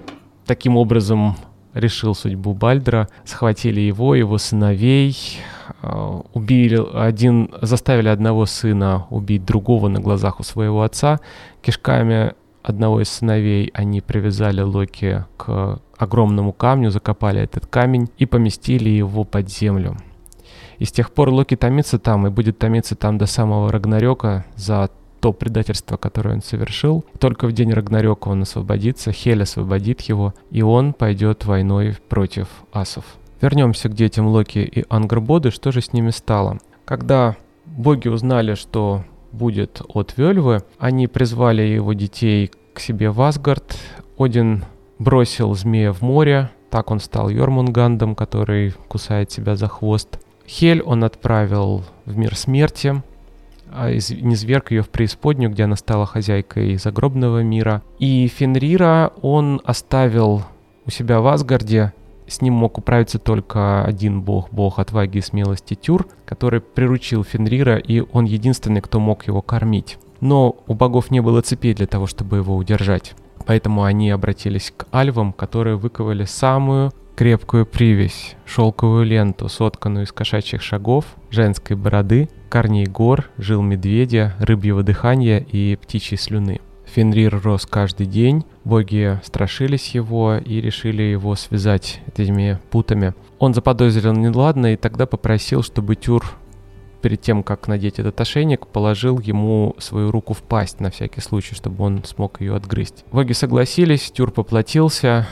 таким 0.45 0.77
образом 0.77 1.35
решил 1.73 2.13
судьбу 2.13 2.53
Бальдра, 2.53 3.09
схватили 3.25 3.81
его, 3.81 4.15
его 4.15 4.37
сыновей, 4.37 5.17
а, 5.81 6.21
убили 6.33 6.79
один, 6.95 7.51
заставили 7.61 8.07
одного 8.07 8.45
сына 8.45 9.07
убить 9.09 9.45
другого 9.45 9.87
на 9.87 9.99
глазах 9.99 10.39
у 10.39 10.43
своего 10.43 10.83
отца. 10.83 11.19
Кишками 11.61 12.33
одного 12.63 13.01
из 13.01 13.09
сыновей 13.09 13.69
они 13.73 14.01
привязали 14.01 14.61
Локи 14.61 15.25
к 15.37 15.79
огромному 15.97 16.53
камню, 16.53 16.89
закопали 16.89 17.41
этот 17.41 17.67
камень 17.67 18.09
и 18.17 18.25
поместили 18.25 18.89
его 18.89 19.23
под 19.23 19.49
землю. 19.49 19.97
И 20.79 20.85
с 20.85 20.91
тех 20.91 21.11
пор 21.11 21.29
Локи 21.29 21.55
томится 21.55 21.99
там 21.99 22.25
и 22.25 22.29
будет 22.29 22.57
томиться 22.57 22.95
там 22.95 23.17
до 23.17 23.25
самого 23.25 23.71
Рагнарёка 23.71 24.45
за 24.55 24.89
то 25.19 25.31
предательство, 25.31 25.95
которое 25.95 26.35
он 26.35 26.41
совершил. 26.41 27.05
Только 27.19 27.47
в 27.47 27.53
день 27.53 27.71
Рагнарёка 27.71 28.27
он 28.27 28.41
освободится, 28.41 29.11
Хель 29.11 29.43
освободит 29.43 30.01
его, 30.01 30.33
и 30.51 30.61
он 30.61 30.93
пойдет 30.93 31.45
войной 31.45 31.95
против 32.09 32.47
асов. 32.73 33.05
Вернемся 33.39 33.87
к 33.87 33.93
детям 33.93 34.27
Локи 34.27 34.59
и 34.59 34.83
Ангрбоды, 34.89 35.51
что 35.51 35.71
же 35.71 35.81
с 35.81 35.93
ними 35.93 36.09
стало? 36.09 36.59
Когда 36.85 37.37
боги 37.65 38.09
узнали, 38.09 38.55
что 38.55 39.03
будет 39.33 39.81
от 39.87 40.15
Вельвы, 40.17 40.63
они 40.77 41.07
призвали 41.07 41.63
его 41.63 41.93
детей 41.93 42.51
к 42.73 42.79
себе 42.79 43.09
в 43.09 43.21
Асгард. 43.21 43.77
Один 44.17 44.63
бросил 44.99 45.53
змея 45.53 45.91
в 45.91 46.01
море, 46.01 46.49
так 46.69 46.91
он 46.91 46.99
стал 46.99 47.29
Йормунгандом, 47.29 48.15
который 48.15 48.73
кусает 48.87 49.31
себя 49.31 49.55
за 49.55 49.67
хвост. 49.67 50.19
Хель 50.47 50.81
он 50.81 51.03
отправил 51.03 51.83
в 52.05 52.17
мир 52.17 52.35
смерти, 52.35 53.01
а 53.71 53.91
низверг 53.91 54.71
ее 54.71 54.83
в 54.83 54.89
преисподнюю, 54.89 55.51
где 55.51 55.63
она 55.63 55.75
стала 55.75 56.05
хозяйкой 56.05 56.77
загробного 56.77 57.41
мира. 57.41 57.81
И 57.99 58.27
Фенрира 58.27 59.11
он 59.21 59.61
оставил 59.63 60.43
у 60.85 60.91
себя 60.91 61.21
в 61.21 61.27
Асгарде. 61.27 61.93
С 62.33 62.41
ним 62.41 62.55
мог 62.55 62.79
управиться 62.79 63.19
только 63.19 63.85
один 63.85 64.23
бог, 64.23 64.49
бог 64.49 64.79
отваги 64.79 65.19
и 65.19 65.21
смелости 65.21 65.75
Тюр, 65.75 66.07
который 66.25 66.61
приручил 66.61 67.23
Фенрира, 67.23 67.77
и 67.77 67.99
он 68.11 68.25
единственный, 68.25 68.81
кто 68.81 68.99
мог 68.99 69.27
его 69.27 69.43
кормить. 69.43 69.99
Но 70.19 70.55
у 70.65 70.73
богов 70.73 71.11
не 71.11 71.19
было 71.19 71.43
цепей 71.43 71.75
для 71.75 71.85
того, 71.85 72.07
чтобы 72.07 72.37
его 72.37 72.55
удержать. 72.55 73.13
Поэтому 73.45 73.83
они 73.83 74.09
обратились 74.09 74.73
к 74.75 74.87
альвам, 74.91 75.31
которые 75.31 75.75
выковали 75.75 76.25
самую 76.25 76.91
крепкую 77.15 77.67
привязь, 77.67 78.35
шелковую 78.47 79.05
ленту, 79.05 79.47
сотканную 79.47 80.05
из 80.05 80.11
кошачьих 80.11 80.63
шагов, 80.63 81.05
женской 81.29 81.75
бороды, 81.75 82.29
корней 82.49 82.87
гор, 82.87 83.29
жил 83.37 83.61
медведя, 83.61 84.33
рыбьего 84.39 84.81
дыхания 84.81 85.37
и 85.37 85.75
птичьей 85.75 86.17
слюны. 86.17 86.61
Фенрир 86.93 87.41
рос 87.43 87.65
каждый 87.65 88.05
день, 88.05 88.45
боги 88.63 89.19
страшились 89.23 89.95
его 89.95 90.35
и 90.35 90.61
решили 90.61 91.01
его 91.01 91.35
связать 91.35 92.01
этими 92.05 92.59
путами. 92.69 93.15
Он 93.39 93.55
заподозрил 93.55 94.13
неладно 94.13 94.73
и 94.73 94.77
тогда 94.77 95.07
попросил, 95.07 95.63
чтобы 95.63 95.95
Тюр 95.95 96.23
перед 97.01 97.19
тем, 97.19 97.41
как 97.41 97.67
надеть 97.67 97.97
этот 97.97 98.21
ошейник, 98.21 98.67
положил 98.67 99.19
ему 99.19 99.75
свою 99.79 100.11
руку 100.11 100.35
в 100.35 100.43
пасть 100.43 100.79
на 100.79 100.91
всякий 100.91 101.19
случай, 101.19 101.55
чтобы 101.55 101.83
он 101.83 102.03
смог 102.03 102.39
ее 102.41 102.55
отгрызть. 102.55 103.05
Боги 103.11 103.33
согласились, 103.33 104.11
Тюр 104.11 104.29
поплатился, 104.29 105.27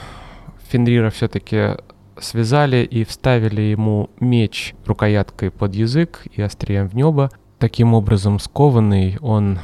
Фенрира 0.68 1.10
все-таки 1.10 1.76
связали 2.18 2.84
и 2.84 3.04
вставили 3.04 3.62
ему 3.62 4.10
меч 4.18 4.74
рукояткой 4.84 5.52
под 5.52 5.76
язык 5.76 6.26
и 6.32 6.42
острием 6.42 6.88
в 6.88 6.94
небо. 6.94 7.30
Таким 7.60 7.94
образом, 7.94 8.40
скованный, 8.40 9.16
он 9.20 9.60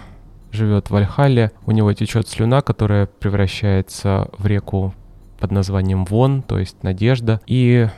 живет 0.53 0.91
в 0.91 0.97
Альхале, 0.97 1.53
у 1.67 1.71
него 1.73 1.93
течет 1.93 2.29
слюна, 2.29 2.63
которая 2.63 3.07
превращается 3.07 4.29
в 4.39 4.47
реку 4.47 4.95
под 5.39 5.53
названием 5.53 6.05
Вон, 6.05 6.43
то 6.43 6.59
есть 6.59 6.83
Надежда, 6.83 7.41
и 7.47 7.89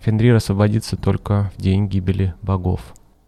Фенрир 0.00 0.34
освободится 0.36 0.96
только 0.96 1.50
в 1.56 1.62
день 1.62 1.88
гибели 1.88 2.34
богов. 2.42 2.80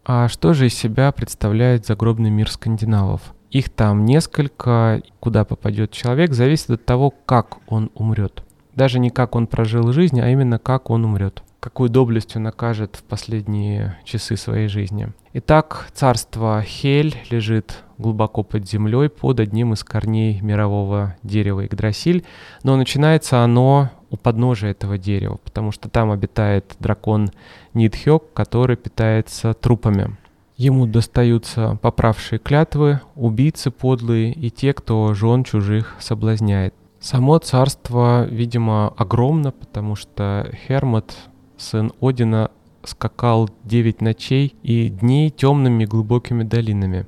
А 0.05 0.27
что 0.27 0.53
же 0.53 0.67
из 0.67 0.73
себя 0.73 1.11
представляет 1.11 1.85
загробный 1.85 2.29
мир 2.29 2.49
скандинавов? 2.49 3.33
Их 3.49 3.69
там 3.69 4.05
несколько, 4.05 5.01
куда 5.19 5.43
попадет 5.43 5.91
человек, 5.91 6.33
зависит 6.33 6.69
от 6.69 6.85
того, 6.85 7.13
как 7.25 7.57
он 7.67 7.91
умрет. 7.93 8.43
Даже 8.75 8.99
не 8.99 9.09
как 9.09 9.35
он 9.35 9.47
прожил 9.47 9.91
жизнь, 9.91 10.19
а 10.21 10.29
именно 10.29 10.59
как 10.59 10.89
он 10.89 11.03
умрет. 11.03 11.43
Какую 11.67 11.89
доблесть 11.89 12.33
он 12.37 12.47
окажет 12.47 12.95
в 12.95 13.03
последние 13.03 13.97
часы 14.05 14.37
своей 14.37 14.69
жизни. 14.69 15.11
Итак, 15.33 15.89
царство 15.93 16.61
Хель 16.61 17.17
лежит 17.29 17.83
глубоко 17.97 18.43
под 18.43 18.65
землей 18.65 19.09
под 19.09 19.41
одним 19.41 19.73
из 19.73 19.83
корней 19.83 20.39
мирового 20.39 21.17
дерева 21.23 21.65
Игдрасиль, 21.65 22.23
но 22.63 22.77
начинается 22.77 23.43
оно 23.43 23.89
у 24.09 24.15
подножия 24.15 24.71
этого 24.71 24.97
дерева, 24.97 25.41
потому 25.43 25.73
что 25.73 25.89
там 25.89 26.09
обитает 26.09 26.73
дракон 26.79 27.31
Нидхёк, 27.73 28.31
который 28.31 28.77
питается 28.77 29.53
трупами. 29.53 30.15
Ему 30.55 30.85
достаются 30.85 31.77
поправшие 31.81 32.39
клятвы, 32.39 33.01
убийцы 33.15 33.71
подлые 33.71 34.31
и 34.31 34.49
те, 34.49 34.73
кто 34.73 35.13
жен 35.13 35.43
чужих 35.43 35.97
соблазняет. 35.99 36.73
Само 37.01 37.37
царство, 37.39 38.25
видимо, 38.25 38.93
огромно, 38.95 39.51
потому 39.51 39.97
что 39.97 40.49
Хермот, 40.65 41.13
сын 41.57 41.91
Одина, 42.01 42.51
скакал 42.83 43.49
девять 43.63 44.01
ночей 44.01 44.55
и 44.63 44.89
дней 44.89 45.29
темными 45.29 45.85
глубокими 45.85 46.43
долинами. 46.43 47.05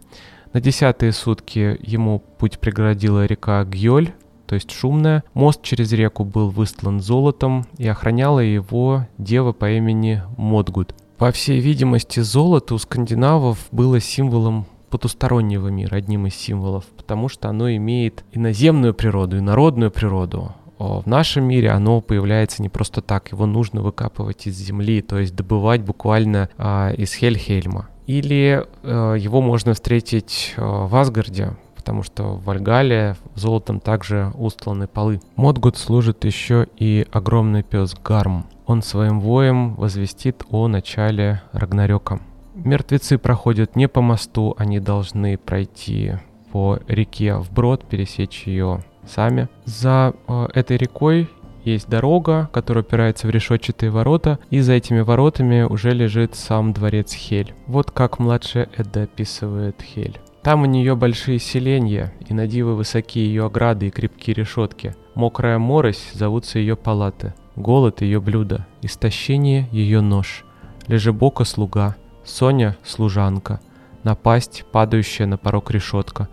На 0.53 0.61
десятые 0.61 1.11
сутки 1.11 1.77
ему 1.81 2.23
путь 2.37 2.59
преградила 2.59 3.25
река 3.25 3.63
Гьоль, 3.63 4.13
то 4.47 4.55
есть 4.55 4.71
шумная. 4.71 5.23
Мост 5.33 5.61
через 5.61 5.91
реку 5.93 6.25
был 6.25 6.49
выстлан 6.49 6.99
золотом 6.99 7.65
и 7.77 7.87
охраняла 7.87 8.39
его 8.39 9.07
дева 9.19 9.53
по 9.53 9.69
имени 9.69 10.23
Модгуд. 10.37 10.95
По 11.17 11.31
всей 11.31 11.59
видимости, 11.59 12.21
золото 12.21 12.73
у 12.73 12.77
скандинавов 12.77 13.67
было 13.71 13.99
символом 13.99 14.65
потустороннего 14.89 15.67
мира, 15.67 15.95
одним 15.95 16.25
из 16.25 16.35
символов, 16.35 16.85
потому 16.97 17.29
что 17.29 17.49
оно 17.49 17.69
имеет 17.71 18.23
иноземную 18.31 18.93
природу 18.93 19.37
и 19.37 19.41
народную 19.41 19.91
природу. 19.91 20.55
В 20.79 21.05
нашем 21.07 21.43
мире 21.43 21.71
оно 21.71 21.99
появляется 21.99 22.61
не 22.61 22.69
просто 22.69 23.01
так, 23.01 23.33
его 23.33 23.45
нужно 23.45 23.81
выкапывать 23.81 24.47
из 24.47 24.55
земли, 24.55 25.01
то 25.01 25.19
есть 25.19 25.35
добывать 25.35 25.81
буквально 25.81 26.49
а, 26.57 26.93
из 26.93 27.13
Хельхельма. 27.13 27.89
Или 28.07 28.65
а, 28.83 29.15
его 29.15 29.41
можно 29.41 29.73
встретить 29.73 30.53
а, 30.55 30.87
в 30.87 30.95
Асгарде, 30.95 31.57
потому 31.75 32.01
что 32.01 32.35
в 32.35 32.45
Вальгале 32.45 33.17
золотом 33.35 33.81
также 33.81 34.31
устланы 34.35 34.87
полы. 34.87 35.19
Модгут 35.35 35.77
служит 35.77 36.23
еще 36.23 36.67
и 36.77 37.05
огромный 37.11 37.63
пес 37.63 37.93
Гарм. 37.93 38.45
Он 38.65 38.81
своим 38.81 39.19
воем 39.19 39.75
возвестит 39.75 40.43
о 40.49 40.69
начале 40.69 41.41
Рагнарёка. 41.51 42.21
Мертвецы 42.55 43.17
проходят 43.17 43.75
не 43.75 43.89
по 43.89 43.99
мосту, 43.99 44.55
они 44.57 44.79
должны 44.79 45.37
пройти 45.37 46.13
по 46.53 46.79
реке 46.87 47.35
вброд, 47.35 47.85
пересечь 47.85 48.43
ее 48.45 48.83
сами. 49.09 49.49
За 49.65 50.13
э, 50.27 50.47
этой 50.53 50.77
рекой 50.77 51.29
есть 51.63 51.89
дорога, 51.89 52.49
которая 52.51 52.83
упирается 52.83 53.27
в 53.27 53.29
решетчатые 53.29 53.91
ворота, 53.91 54.39
и 54.49 54.59
за 54.61 54.73
этими 54.73 55.01
воротами 55.01 55.63
уже 55.63 55.91
лежит 55.91 56.35
сам 56.35 56.73
дворец 56.73 57.13
Хель. 57.13 57.53
Вот 57.67 57.91
как 57.91 58.19
младшая 58.19 58.69
Эдда 58.77 59.03
описывает 59.03 59.81
Хель. 59.81 60.19
Там 60.41 60.61
у 60.61 60.65
нее 60.65 60.95
большие 60.95 61.37
селения, 61.37 62.13
и 62.27 62.33
на 62.33 62.47
диво 62.47 62.71
высокие 62.71 63.25
ее 63.25 63.45
ограды 63.45 63.87
и 63.87 63.91
крепкие 63.91 64.35
решетки. 64.35 64.95
Мокрая 65.13 65.59
морось 65.59 66.11
зовутся 66.13 66.59
ее 66.59 66.77
палаты, 66.77 67.33
голод 67.57 68.01
ее 68.01 68.21
блюдо, 68.21 68.65
истощение 68.81 69.67
ее 69.71 69.99
нож, 69.99 70.45
лежебока 70.87 71.43
слуга, 71.43 71.97
Соня 72.23 72.77
служанка, 72.85 73.59
напасть 74.03 74.63
падающая 74.71 75.25
на 75.25 75.37
порог 75.37 75.71
решетка, 75.71 76.29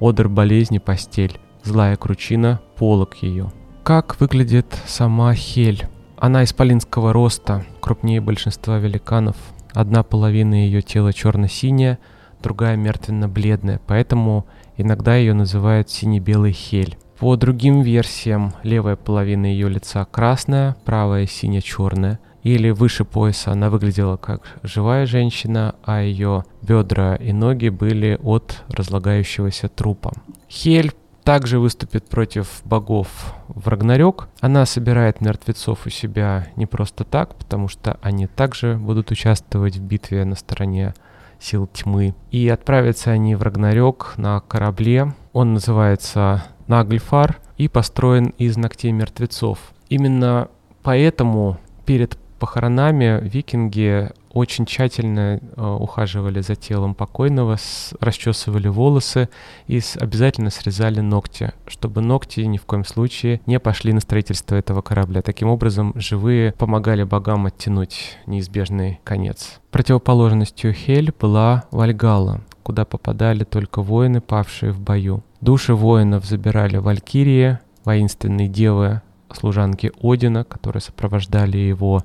одр 0.00 0.28
болезни 0.28 0.78
постель, 0.78 1.38
злая 1.66 1.96
кручина 1.96 2.60
полок 2.76 3.16
ее. 3.16 3.52
Как 3.82 4.18
выглядит 4.20 4.66
сама 4.86 5.34
Хель? 5.34 5.86
Она 6.16 6.44
исполинского 6.44 7.12
роста, 7.12 7.64
крупнее 7.80 8.20
большинства 8.20 8.78
великанов. 8.78 9.36
Одна 9.72 10.02
половина 10.02 10.54
ее 10.54 10.80
тела 10.80 11.12
черно-синяя, 11.12 11.98
другая 12.42 12.76
мертвенно-бледная, 12.76 13.80
поэтому 13.86 14.46
иногда 14.76 15.16
ее 15.16 15.34
называют 15.34 15.90
сине-белый 15.90 16.52
хель. 16.52 16.96
По 17.18 17.36
другим 17.36 17.82
версиям, 17.82 18.54
левая 18.62 18.96
половина 18.96 19.46
ее 19.46 19.68
лица 19.68 20.04
красная, 20.04 20.76
правая 20.84 21.26
сине-черная. 21.26 22.18
Или 22.42 22.70
выше 22.70 23.04
пояса 23.04 23.50
она 23.50 23.70
выглядела 23.70 24.16
как 24.16 24.42
живая 24.62 25.04
женщина, 25.06 25.74
а 25.82 26.00
ее 26.00 26.44
бедра 26.62 27.16
и 27.16 27.32
ноги 27.32 27.70
были 27.70 28.18
от 28.22 28.62
разлагающегося 28.68 29.68
трупа. 29.68 30.12
Хель 30.48 30.92
также 31.26 31.58
выступит 31.58 32.08
против 32.08 32.62
богов 32.64 33.34
в 33.48 33.66
Рагнарёк. 33.66 34.28
Она 34.40 34.64
собирает 34.64 35.20
мертвецов 35.20 35.84
у 35.84 35.90
себя 35.90 36.46
не 36.54 36.66
просто 36.66 37.02
так, 37.02 37.34
потому 37.34 37.66
что 37.66 37.98
они 38.00 38.28
также 38.28 38.76
будут 38.76 39.10
участвовать 39.10 39.76
в 39.76 39.82
битве 39.82 40.24
на 40.24 40.36
стороне 40.36 40.94
сил 41.40 41.66
тьмы. 41.66 42.14
И 42.30 42.48
отправятся 42.48 43.10
они 43.10 43.34
в 43.34 43.42
Рагнарёк 43.42 44.14
на 44.18 44.38
корабле. 44.38 45.14
Он 45.32 45.54
называется 45.54 46.44
Нагльфар 46.68 47.38
и 47.56 47.66
построен 47.66 48.26
из 48.38 48.56
ногтей 48.56 48.92
мертвецов. 48.92 49.58
Именно 49.88 50.46
поэтому 50.84 51.58
перед 51.86 52.16
похоронами 52.38 53.18
викинги 53.20 54.10
очень 54.36 54.66
тщательно 54.66 55.40
э, 55.40 55.76
ухаживали 55.80 56.40
за 56.40 56.56
телом 56.56 56.94
покойного, 56.94 57.56
расчесывали 58.00 58.68
волосы 58.68 59.30
и 59.66 59.80
обязательно 59.98 60.50
срезали 60.50 61.00
ногти, 61.00 61.52
чтобы 61.66 62.02
ногти 62.02 62.40
ни 62.40 62.58
в 62.58 62.66
коем 62.66 62.84
случае 62.84 63.40
не 63.46 63.58
пошли 63.58 63.94
на 63.94 64.00
строительство 64.00 64.54
этого 64.54 64.82
корабля. 64.82 65.22
Таким 65.22 65.48
образом, 65.48 65.94
живые 65.96 66.52
помогали 66.52 67.02
богам 67.02 67.46
оттянуть 67.46 68.18
неизбежный 68.26 69.00
конец. 69.04 69.60
Противоположностью 69.70 70.74
Хель 70.74 71.12
была 71.18 71.64
Вальгала, 71.70 72.42
куда 72.62 72.84
попадали 72.84 73.44
только 73.44 73.80
воины, 73.80 74.20
павшие 74.20 74.72
в 74.72 74.80
бою. 74.80 75.22
Души 75.40 75.74
воинов 75.74 76.26
забирали 76.26 76.76
валькирии, 76.76 77.58
воинственные 77.84 78.48
девы, 78.48 79.00
служанки 79.32 79.92
Одина, 80.02 80.44
которые 80.44 80.82
сопровождали 80.82 81.56
его 81.56 82.04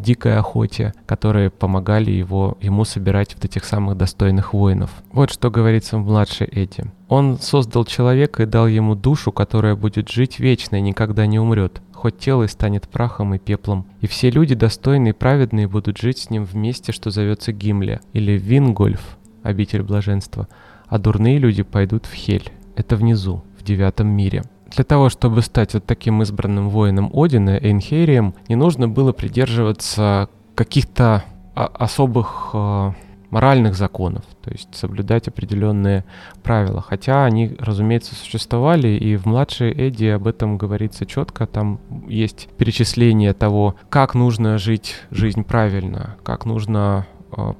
в 0.00 0.02
дикой 0.02 0.38
охоте, 0.38 0.94
которые 1.06 1.50
помогали 1.50 2.10
его, 2.10 2.56
ему 2.60 2.84
собирать 2.84 3.34
вот 3.34 3.44
этих 3.44 3.64
самых 3.64 3.98
достойных 3.98 4.54
воинов. 4.54 4.90
Вот 5.12 5.30
что 5.30 5.50
говорится 5.50 5.98
в 5.98 6.06
младшей 6.06 6.46
Эти. 6.46 6.90
Он 7.08 7.38
создал 7.38 7.84
человека 7.84 8.42
и 8.42 8.46
дал 8.46 8.66
ему 8.66 8.94
душу, 8.94 9.30
которая 9.30 9.76
будет 9.76 10.08
жить 10.08 10.38
вечно 10.38 10.76
и 10.76 10.80
никогда 10.80 11.26
не 11.26 11.38
умрет, 11.38 11.82
хоть 11.92 12.18
тело 12.18 12.44
и 12.44 12.48
станет 12.48 12.88
прахом 12.88 13.34
и 13.34 13.38
пеплом. 13.38 13.86
И 14.00 14.06
все 14.06 14.30
люди 14.30 14.54
достойные 14.54 15.12
и 15.12 15.16
праведные 15.16 15.68
будут 15.68 15.98
жить 15.98 16.18
с 16.18 16.30
ним 16.30 16.44
вместе, 16.44 16.92
что 16.92 17.10
зовется 17.10 17.52
Гимле, 17.52 18.00
или 18.14 18.32
Вингольф, 18.32 19.18
обитель 19.42 19.82
блаженства, 19.82 20.48
а 20.86 20.98
дурные 20.98 21.38
люди 21.38 21.62
пойдут 21.62 22.06
в 22.06 22.14
Хель, 22.14 22.50
это 22.74 22.96
внизу, 22.96 23.44
в 23.58 23.64
девятом 23.64 24.08
мире. 24.08 24.44
Для 24.70 24.84
того, 24.84 25.08
чтобы 25.08 25.42
стать 25.42 25.74
вот 25.74 25.84
таким 25.84 26.22
избранным 26.22 26.68
воином 26.68 27.10
Одина, 27.12 27.58
Эйнхерием, 27.58 28.34
не 28.48 28.56
нужно 28.56 28.88
было 28.88 29.12
придерживаться 29.12 30.28
каких-то 30.54 31.24
особых 31.54 32.50
э, 32.52 32.92
моральных 33.30 33.74
законов, 33.74 34.24
то 34.42 34.50
есть 34.50 34.68
соблюдать 34.74 35.28
определенные 35.28 36.04
правила. 36.42 36.80
Хотя 36.80 37.24
они, 37.24 37.56
разумеется, 37.58 38.14
существовали, 38.14 38.88
и 38.88 39.16
в 39.16 39.26
младшей 39.26 39.72
Эдди 39.72 40.06
об 40.06 40.26
этом 40.26 40.58
говорится 40.58 41.06
четко. 41.06 41.46
Там 41.46 41.80
есть 42.06 42.48
перечисление 42.58 43.32
того, 43.32 43.76
как 43.88 44.14
нужно 44.14 44.58
жить 44.58 44.96
жизнь 45.10 45.44
правильно, 45.44 46.16
как 46.22 46.44
нужно 46.44 47.06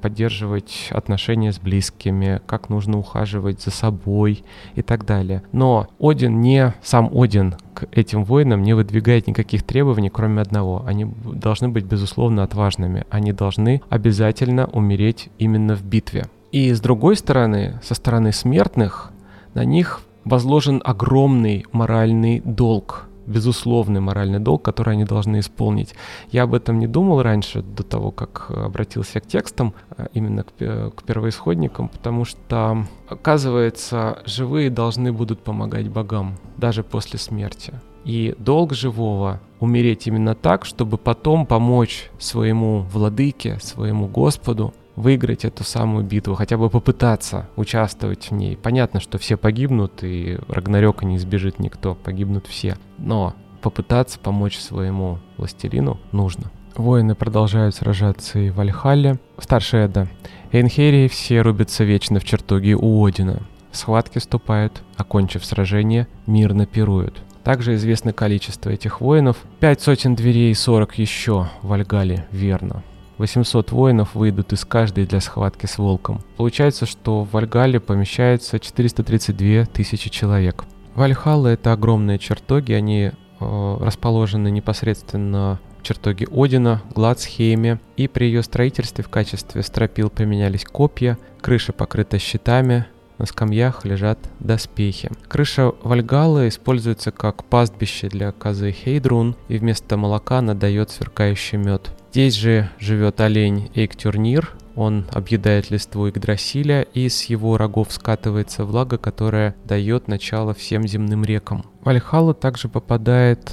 поддерживать 0.01 0.89
отношения 0.91 1.53
с 1.53 1.59
близкими, 1.59 2.41
как 2.47 2.69
нужно 2.69 2.99
ухаживать 2.99 3.61
за 3.61 3.71
собой 3.71 4.45
и 4.75 4.83
так 4.83 5.05
далее. 5.05 5.43
Но 5.53 5.89
Один 5.99 6.41
не, 6.41 6.75
сам 6.83 7.11
Один 7.15 7.57
к 7.75 7.87
этим 7.93 8.25
воинам 8.25 8.63
не 8.63 8.75
выдвигает 8.75 9.27
никаких 9.27 9.63
требований, 9.63 10.11
кроме 10.11 10.43
одного. 10.43 10.83
Они 10.87 11.07
должны 11.25 11.69
быть, 11.69 11.85
безусловно, 11.85 12.43
отважными. 12.43 13.05
Они 13.11 13.33
должны 13.33 13.83
обязательно 13.89 14.67
умереть 14.67 15.29
именно 15.39 15.77
в 15.77 15.85
битве. 15.85 16.27
И 16.53 16.73
с 16.73 16.81
другой 16.81 17.17
стороны, 17.17 17.81
со 17.83 17.95
стороны 17.95 18.33
смертных, 18.33 19.13
на 19.55 19.65
них 19.65 20.03
возложен 20.25 20.83
огромный 20.85 21.65
моральный 21.73 22.41
долг– 22.45 23.07
безусловный 23.31 24.01
моральный 24.01 24.39
долг, 24.39 24.63
который 24.63 24.95
они 24.95 25.05
должны 25.05 25.39
исполнить. 25.39 25.95
Я 26.31 26.43
об 26.43 26.55
этом 26.55 26.79
не 26.79 26.87
думал 26.87 27.23
раньше, 27.23 27.63
до 27.63 27.83
того, 27.83 28.11
как 28.11 28.51
обратился 28.51 29.21
к 29.21 29.27
текстам, 29.27 29.75
э, 29.97 30.07
именно 30.13 30.45
к, 30.45 30.51
к 30.91 31.03
первоисходникам, 31.05 31.89
потому 31.89 32.25
что, 32.25 32.87
оказывается, 33.09 34.19
живые 34.27 34.71
должны 34.71 35.13
будут 35.13 35.41
помогать 35.41 35.89
богам, 35.89 36.37
даже 36.57 36.83
после 36.83 37.19
смерти. 37.19 37.75
И 38.05 38.35
долг 38.39 38.73
живого 38.73 39.41
умереть 39.61 40.07
именно 40.07 40.35
так, 40.35 40.65
чтобы 40.65 40.97
потом 40.97 41.47
помочь 41.47 42.11
своему 42.19 42.87
владыке, 42.93 43.59
своему 43.61 44.09
Господу 44.09 44.73
выиграть 45.01 45.45
эту 45.45 45.65
самую 45.65 46.05
битву, 46.05 46.35
хотя 46.35 46.57
бы 46.57 46.71
попытаться 46.71 47.49
участвовать 47.57 48.31
в 48.31 48.35
ней. 48.35 48.57
Понятно, 48.57 49.01
что 49.01 49.19
все 49.19 49.37
погибнут, 49.37 50.03
и 50.05 50.39
Рагнарёка 50.49 51.05
не 51.05 51.17
избежит 51.17 51.59
никто, 51.59 51.95
погибнут 51.95 52.47
все. 52.47 52.77
Но 52.99 53.35
попытаться 53.61 54.19
помочь 54.19 54.59
своему 54.59 55.19
властелину 55.37 55.99
нужно. 56.13 56.51
Воины 56.77 57.15
продолжают 57.15 57.75
сражаться 57.75 58.39
и 58.39 58.51
в 58.51 58.61
Альхалле. 58.61 59.19
Старшая 59.39 59.87
Эда. 59.87 60.09
Эйнхерии 60.53 61.09
все 61.09 61.43
рубятся 61.43 61.85
вечно 61.85 62.21
в 62.21 62.25
чертоге 62.25 62.75
у 62.75 63.05
Одина. 63.05 63.41
В 63.71 63.77
схватке 63.77 64.21
вступают, 64.21 64.83
окончив 64.97 65.45
сражение, 65.45 66.09
мирно 66.27 66.67
пируют. 66.67 67.23
Также 67.45 67.75
известно 67.75 68.13
количество 68.13 68.71
этих 68.71 69.01
воинов. 69.01 69.37
Пять 69.61 69.81
сотен 69.81 70.15
дверей 70.15 70.51
и 70.51 70.55
40 70.55 70.99
еще 70.99 71.49
в 71.63 71.69
Вальгале, 71.69 72.27
верно. 72.31 72.83
800 73.21 73.71
воинов 73.71 74.15
выйдут 74.15 74.55
из 74.55 74.65
каждой 74.65 75.05
для 75.05 75.21
схватки 75.21 75.67
с 75.67 75.77
волком. 75.77 76.23
Получается, 76.39 76.87
что 76.87 77.25
в 77.25 77.33
Вальгале 77.33 77.79
помещается 77.79 78.59
432 78.59 79.67
тысячи 79.67 80.09
человек. 80.09 80.65
Вальхалла— 80.95 81.49
это 81.49 81.73
огромные 81.75 82.19
чертоги, 82.19 82.73
они 82.73 83.13
э, 83.41 83.77
расположены 83.81 84.51
непосредственно 84.51 85.61
в 85.79 85.83
чертоге 85.83 86.29
Одина, 86.33 86.83
Гладсхейме, 86.95 87.79
и 87.99 88.09
при 88.09 88.25
ее 88.25 88.43
строительстве 88.43 89.05
в 89.05 89.11
качестве 89.11 89.63
стропил 89.63 90.09
применялись 90.09 90.65
копья, 90.65 91.19
крыша 91.43 91.75
покрыта 91.75 92.19
щитами, 92.19 92.87
на 93.21 93.27
скамьях 93.27 93.85
лежат 93.85 94.19
доспехи. 94.41 95.11
Крыша 95.29 95.73
Вальгалы 95.83 96.49
используется 96.49 97.13
как 97.13 97.45
пастбище 97.45 98.09
для 98.09 98.33
козы 98.33 98.73
Хейдрун, 98.73 99.37
и 99.49 99.59
вместо 99.59 99.99
молока 99.99 100.39
она 100.39 100.55
дает 100.55 100.91
сверкающий 100.91 101.59
мед. 101.59 101.93
Здесь 102.13 102.35
же 102.35 102.71
живет 102.79 103.21
олень 103.21 103.71
Эйктюрнир, 103.75 104.57
он 104.75 105.07
объедает 105.13 105.71
листву 105.71 106.09
Игдрасиля, 106.09 106.83
и 106.83 107.11
с 107.11 107.25
его 107.25 107.59
рогов 107.59 107.93
скатывается 107.93 108.65
влага, 108.65 108.97
которая 108.97 109.55
дает 109.65 110.09
начало 110.09 110.55
всем 110.55 110.89
земным 110.89 111.23
рекам. 111.23 111.67
В 111.83 111.89
Альхалу 111.91 112.33
также 112.33 112.69
попадает 112.69 113.53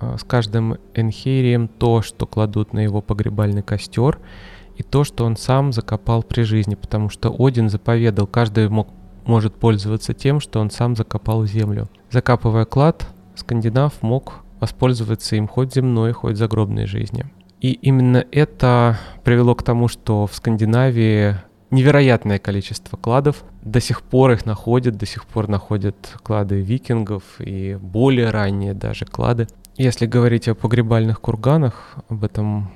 э, 0.00 0.16
с 0.18 0.22
каждым 0.22 0.76
энхерием 0.94 1.66
то, 1.66 2.02
что 2.02 2.26
кладут 2.26 2.72
на 2.72 2.78
его 2.78 3.02
погребальный 3.02 3.62
костер, 3.62 4.20
и 4.76 4.84
то, 4.84 5.02
что 5.02 5.24
он 5.24 5.36
сам 5.36 5.72
закопал 5.72 6.22
при 6.22 6.42
жизни, 6.42 6.76
потому 6.76 7.10
что 7.10 7.34
Один 7.36 7.68
заповедал, 7.68 8.28
каждый 8.28 8.68
мог, 8.68 8.88
может 9.28 9.54
пользоваться 9.54 10.14
тем, 10.14 10.40
что 10.40 10.60
он 10.60 10.70
сам 10.70 10.96
закопал 10.96 11.44
землю. 11.46 11.88
Закапывая 12.10 12.64
клад, 12.64 13.06
скандинав 13.36 14.02
мог 14.02 14.40
воспользоваться 14.58 15.36
им 15.36 15.46
хоть 15.46 15.74
земной, 15.74 16.12
хоть 16.12 16.36
загробной 16.36 16.86
жизни. 16.86 17.26
И 17.60 17.72
именно 17.72 18.24
это 18.32 18.98
привело 19.24 19.54
к 19.54 19.62
тому, 19.62 19.88
что 19.88 20.26
в 20.26 20.34
Скандинавии 20.34 21.36
невероятное 21.70 22.38
количество 22.38 22.96
кладов. 22.96 23.44
До 23.62 23.80
сих 23.80 24.02
пор 24.02 24.32
их 24.32 24.46
находят, 24.46 24.96
до 24.96 25.06
сих 25.06 25.26
пор 25.26 25.48
находят 25.48 25.96
клады 26.22 26.60
викингов 26.60 27.22
и 27.38 27.76
более 27.80 28.30
ранние 28.30 28.74
даже 28.74 29.04
клады. 29.04 29.48
Если 29.76 30.06
говорить 30.06 30.48
о 30.48 30.54
погребальных 30.54 31.20
курганах, 31.20 31.96
об 32.08 32.24
этом 32.24 32.70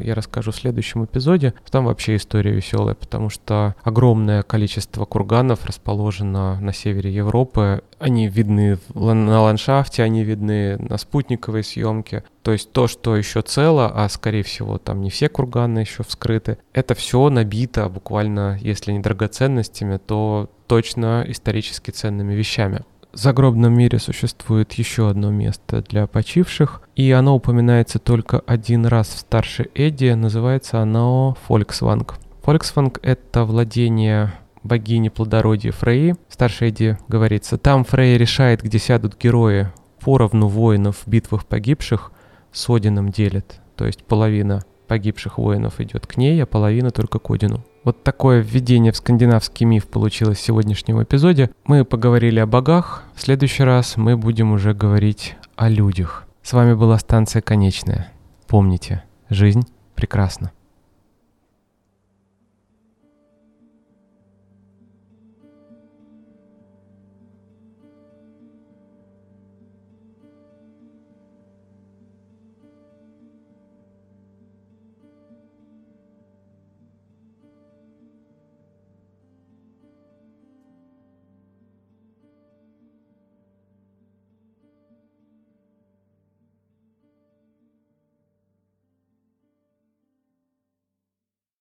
я 0.00 0.14
расскажу 0.14 0.52
в 0.52 0.56
следующем 0.56 1.04
эпизоде. 1.04 1.54
Там 1.70 1.86
вообще 1.86 2.16
история 2.16 2.52
веселая, 2.52 2.94
потому 2.94 3.30
что 3.30 3.74
огромное 3.82 4.42
количество 4.42 5.04
курганов 5.04 5.64
расположено 5.64 6.60
на 6.60 6.72
севере 6.72 7.12
Европы. 7.12 7.82
Они 7.98 8.28
видны 8.28 8.78
на 8.94 9.42
ландшафте, 9.42 10.02
они 10.02 10.24
видны 10.24 10.76
на 10.78 10.98
спутниковой 10.98 11.64
съемке. 11.64 12.24
То 12.42 12.52
есть 12.52 12.72
то, 12.72 12.86
что 12.86 13.16
еще 13.16 13.42
цело, 13.42 13.90
а 13.92 14.08
скорее 14.08 14.42
всего 14.42 14.78
там 14.78 15.00
не 15.00 15.10
все 15.10 15.28
курганы 15.28 15.80
еще 15.80 16.02
вскрыты, 16.04 16.58
это 16.72 16.94
все 16.94 17.28
набито 17.28 17.88
буквально, 17.88 18.58
если 18.60 18.92
не 18.92 19.00
драгоценностями, 19.00 19.96
то 19.96 20.48
точно 20.66 21.24
исторически 21.26 21.90
ценными 21.90 22.34
вещами. 22.34 22.82
Загробном 23.16 23.72
мире 23.72 23.98
существует 23.98 24.74
еще 24.74 25.08
одно 25.08 25.30
место 25.30 25.80
для 25.80 26.06
почивших, 26.06 26.82
и 26.96 27.10
оно 27.12 27.34
упоминается 27.34 27.98
только 27.98 28.40
один 28.40 28.84
раз 28.84 29.08
в 29.08 29.18
старшей 29.18 29.70
Эдди, 29.74 30.10
называется 30.10 30.80
оно 30.80 31.34
Фольксванг. 31.46 32.18
Фольксванг— 32.42 33.00
это 33.02 33.44
владение 33.44 34.34
богини 34.62 35.08
плодородия 35.08 35.72
Фреи. 35.72 36.16
Старшей 36.28 36.68
Эдди 36.68 36.98
говорится, 37.08 37.56
там 37.56 37.84
Фрей 37.84 38.18
решает, 38.18 38.62
где 38.62 38.78
сядут 38.78 39.16
герои, 39.18 39.72
поровну 40.00 40.48
воинов 40.48 40.98
в 41.06 41.08
битвах 41.08 41.46
погибших 41.46 42.12
с 42.52 42.68
Одином 42.68 43.10
делит, 43.10 43.60
то 43.76 43.86
есть 43.86 44.04
половина 44.04 44.62
погибших 44.86 45.38
воинов 45.38 45.80
идет 45.80 46.06
к 46.06 46.16
ней, 46.16 46.42
а 46.42 46.46
половина 46.46 46.90
только 46.90 47.18
к 47.18 47.30
Одину. 47.30 47.64
Вот 47.84 48.02
такое 48.02 48.40
введение 48.40 48.92
в 48.92 48.96
скандинавский 48.96 49.66
миф 49.66 49.86
получилось 49.86 50.38
в 50.38 50.42
сегодняшнем 50.42 51.02
эпизоде. 51.02 51.50
Мы 51.64 51.84
поговорили 51.84 52.40
о 52.40 52.46
богах. 52.46 53.04
В 53.14 53.20
следующий 53.20 53.62
раз 53.62 53.96
мы 53.96 54.16
будем 54.16 54.52
уже 54.52 54.74
говорить 54.74 55.36
о 55.54 55.68
людях. 55.68 56.24
С 56.42 56.52
вами 56.52 56.74
была 56.74 56.98
станция 56.98 57.42
«Конечная». 57.42 58.12
Помните, 58.46 59.02
жизнь 59.30 59.66
прекрасна. 59.94 60.52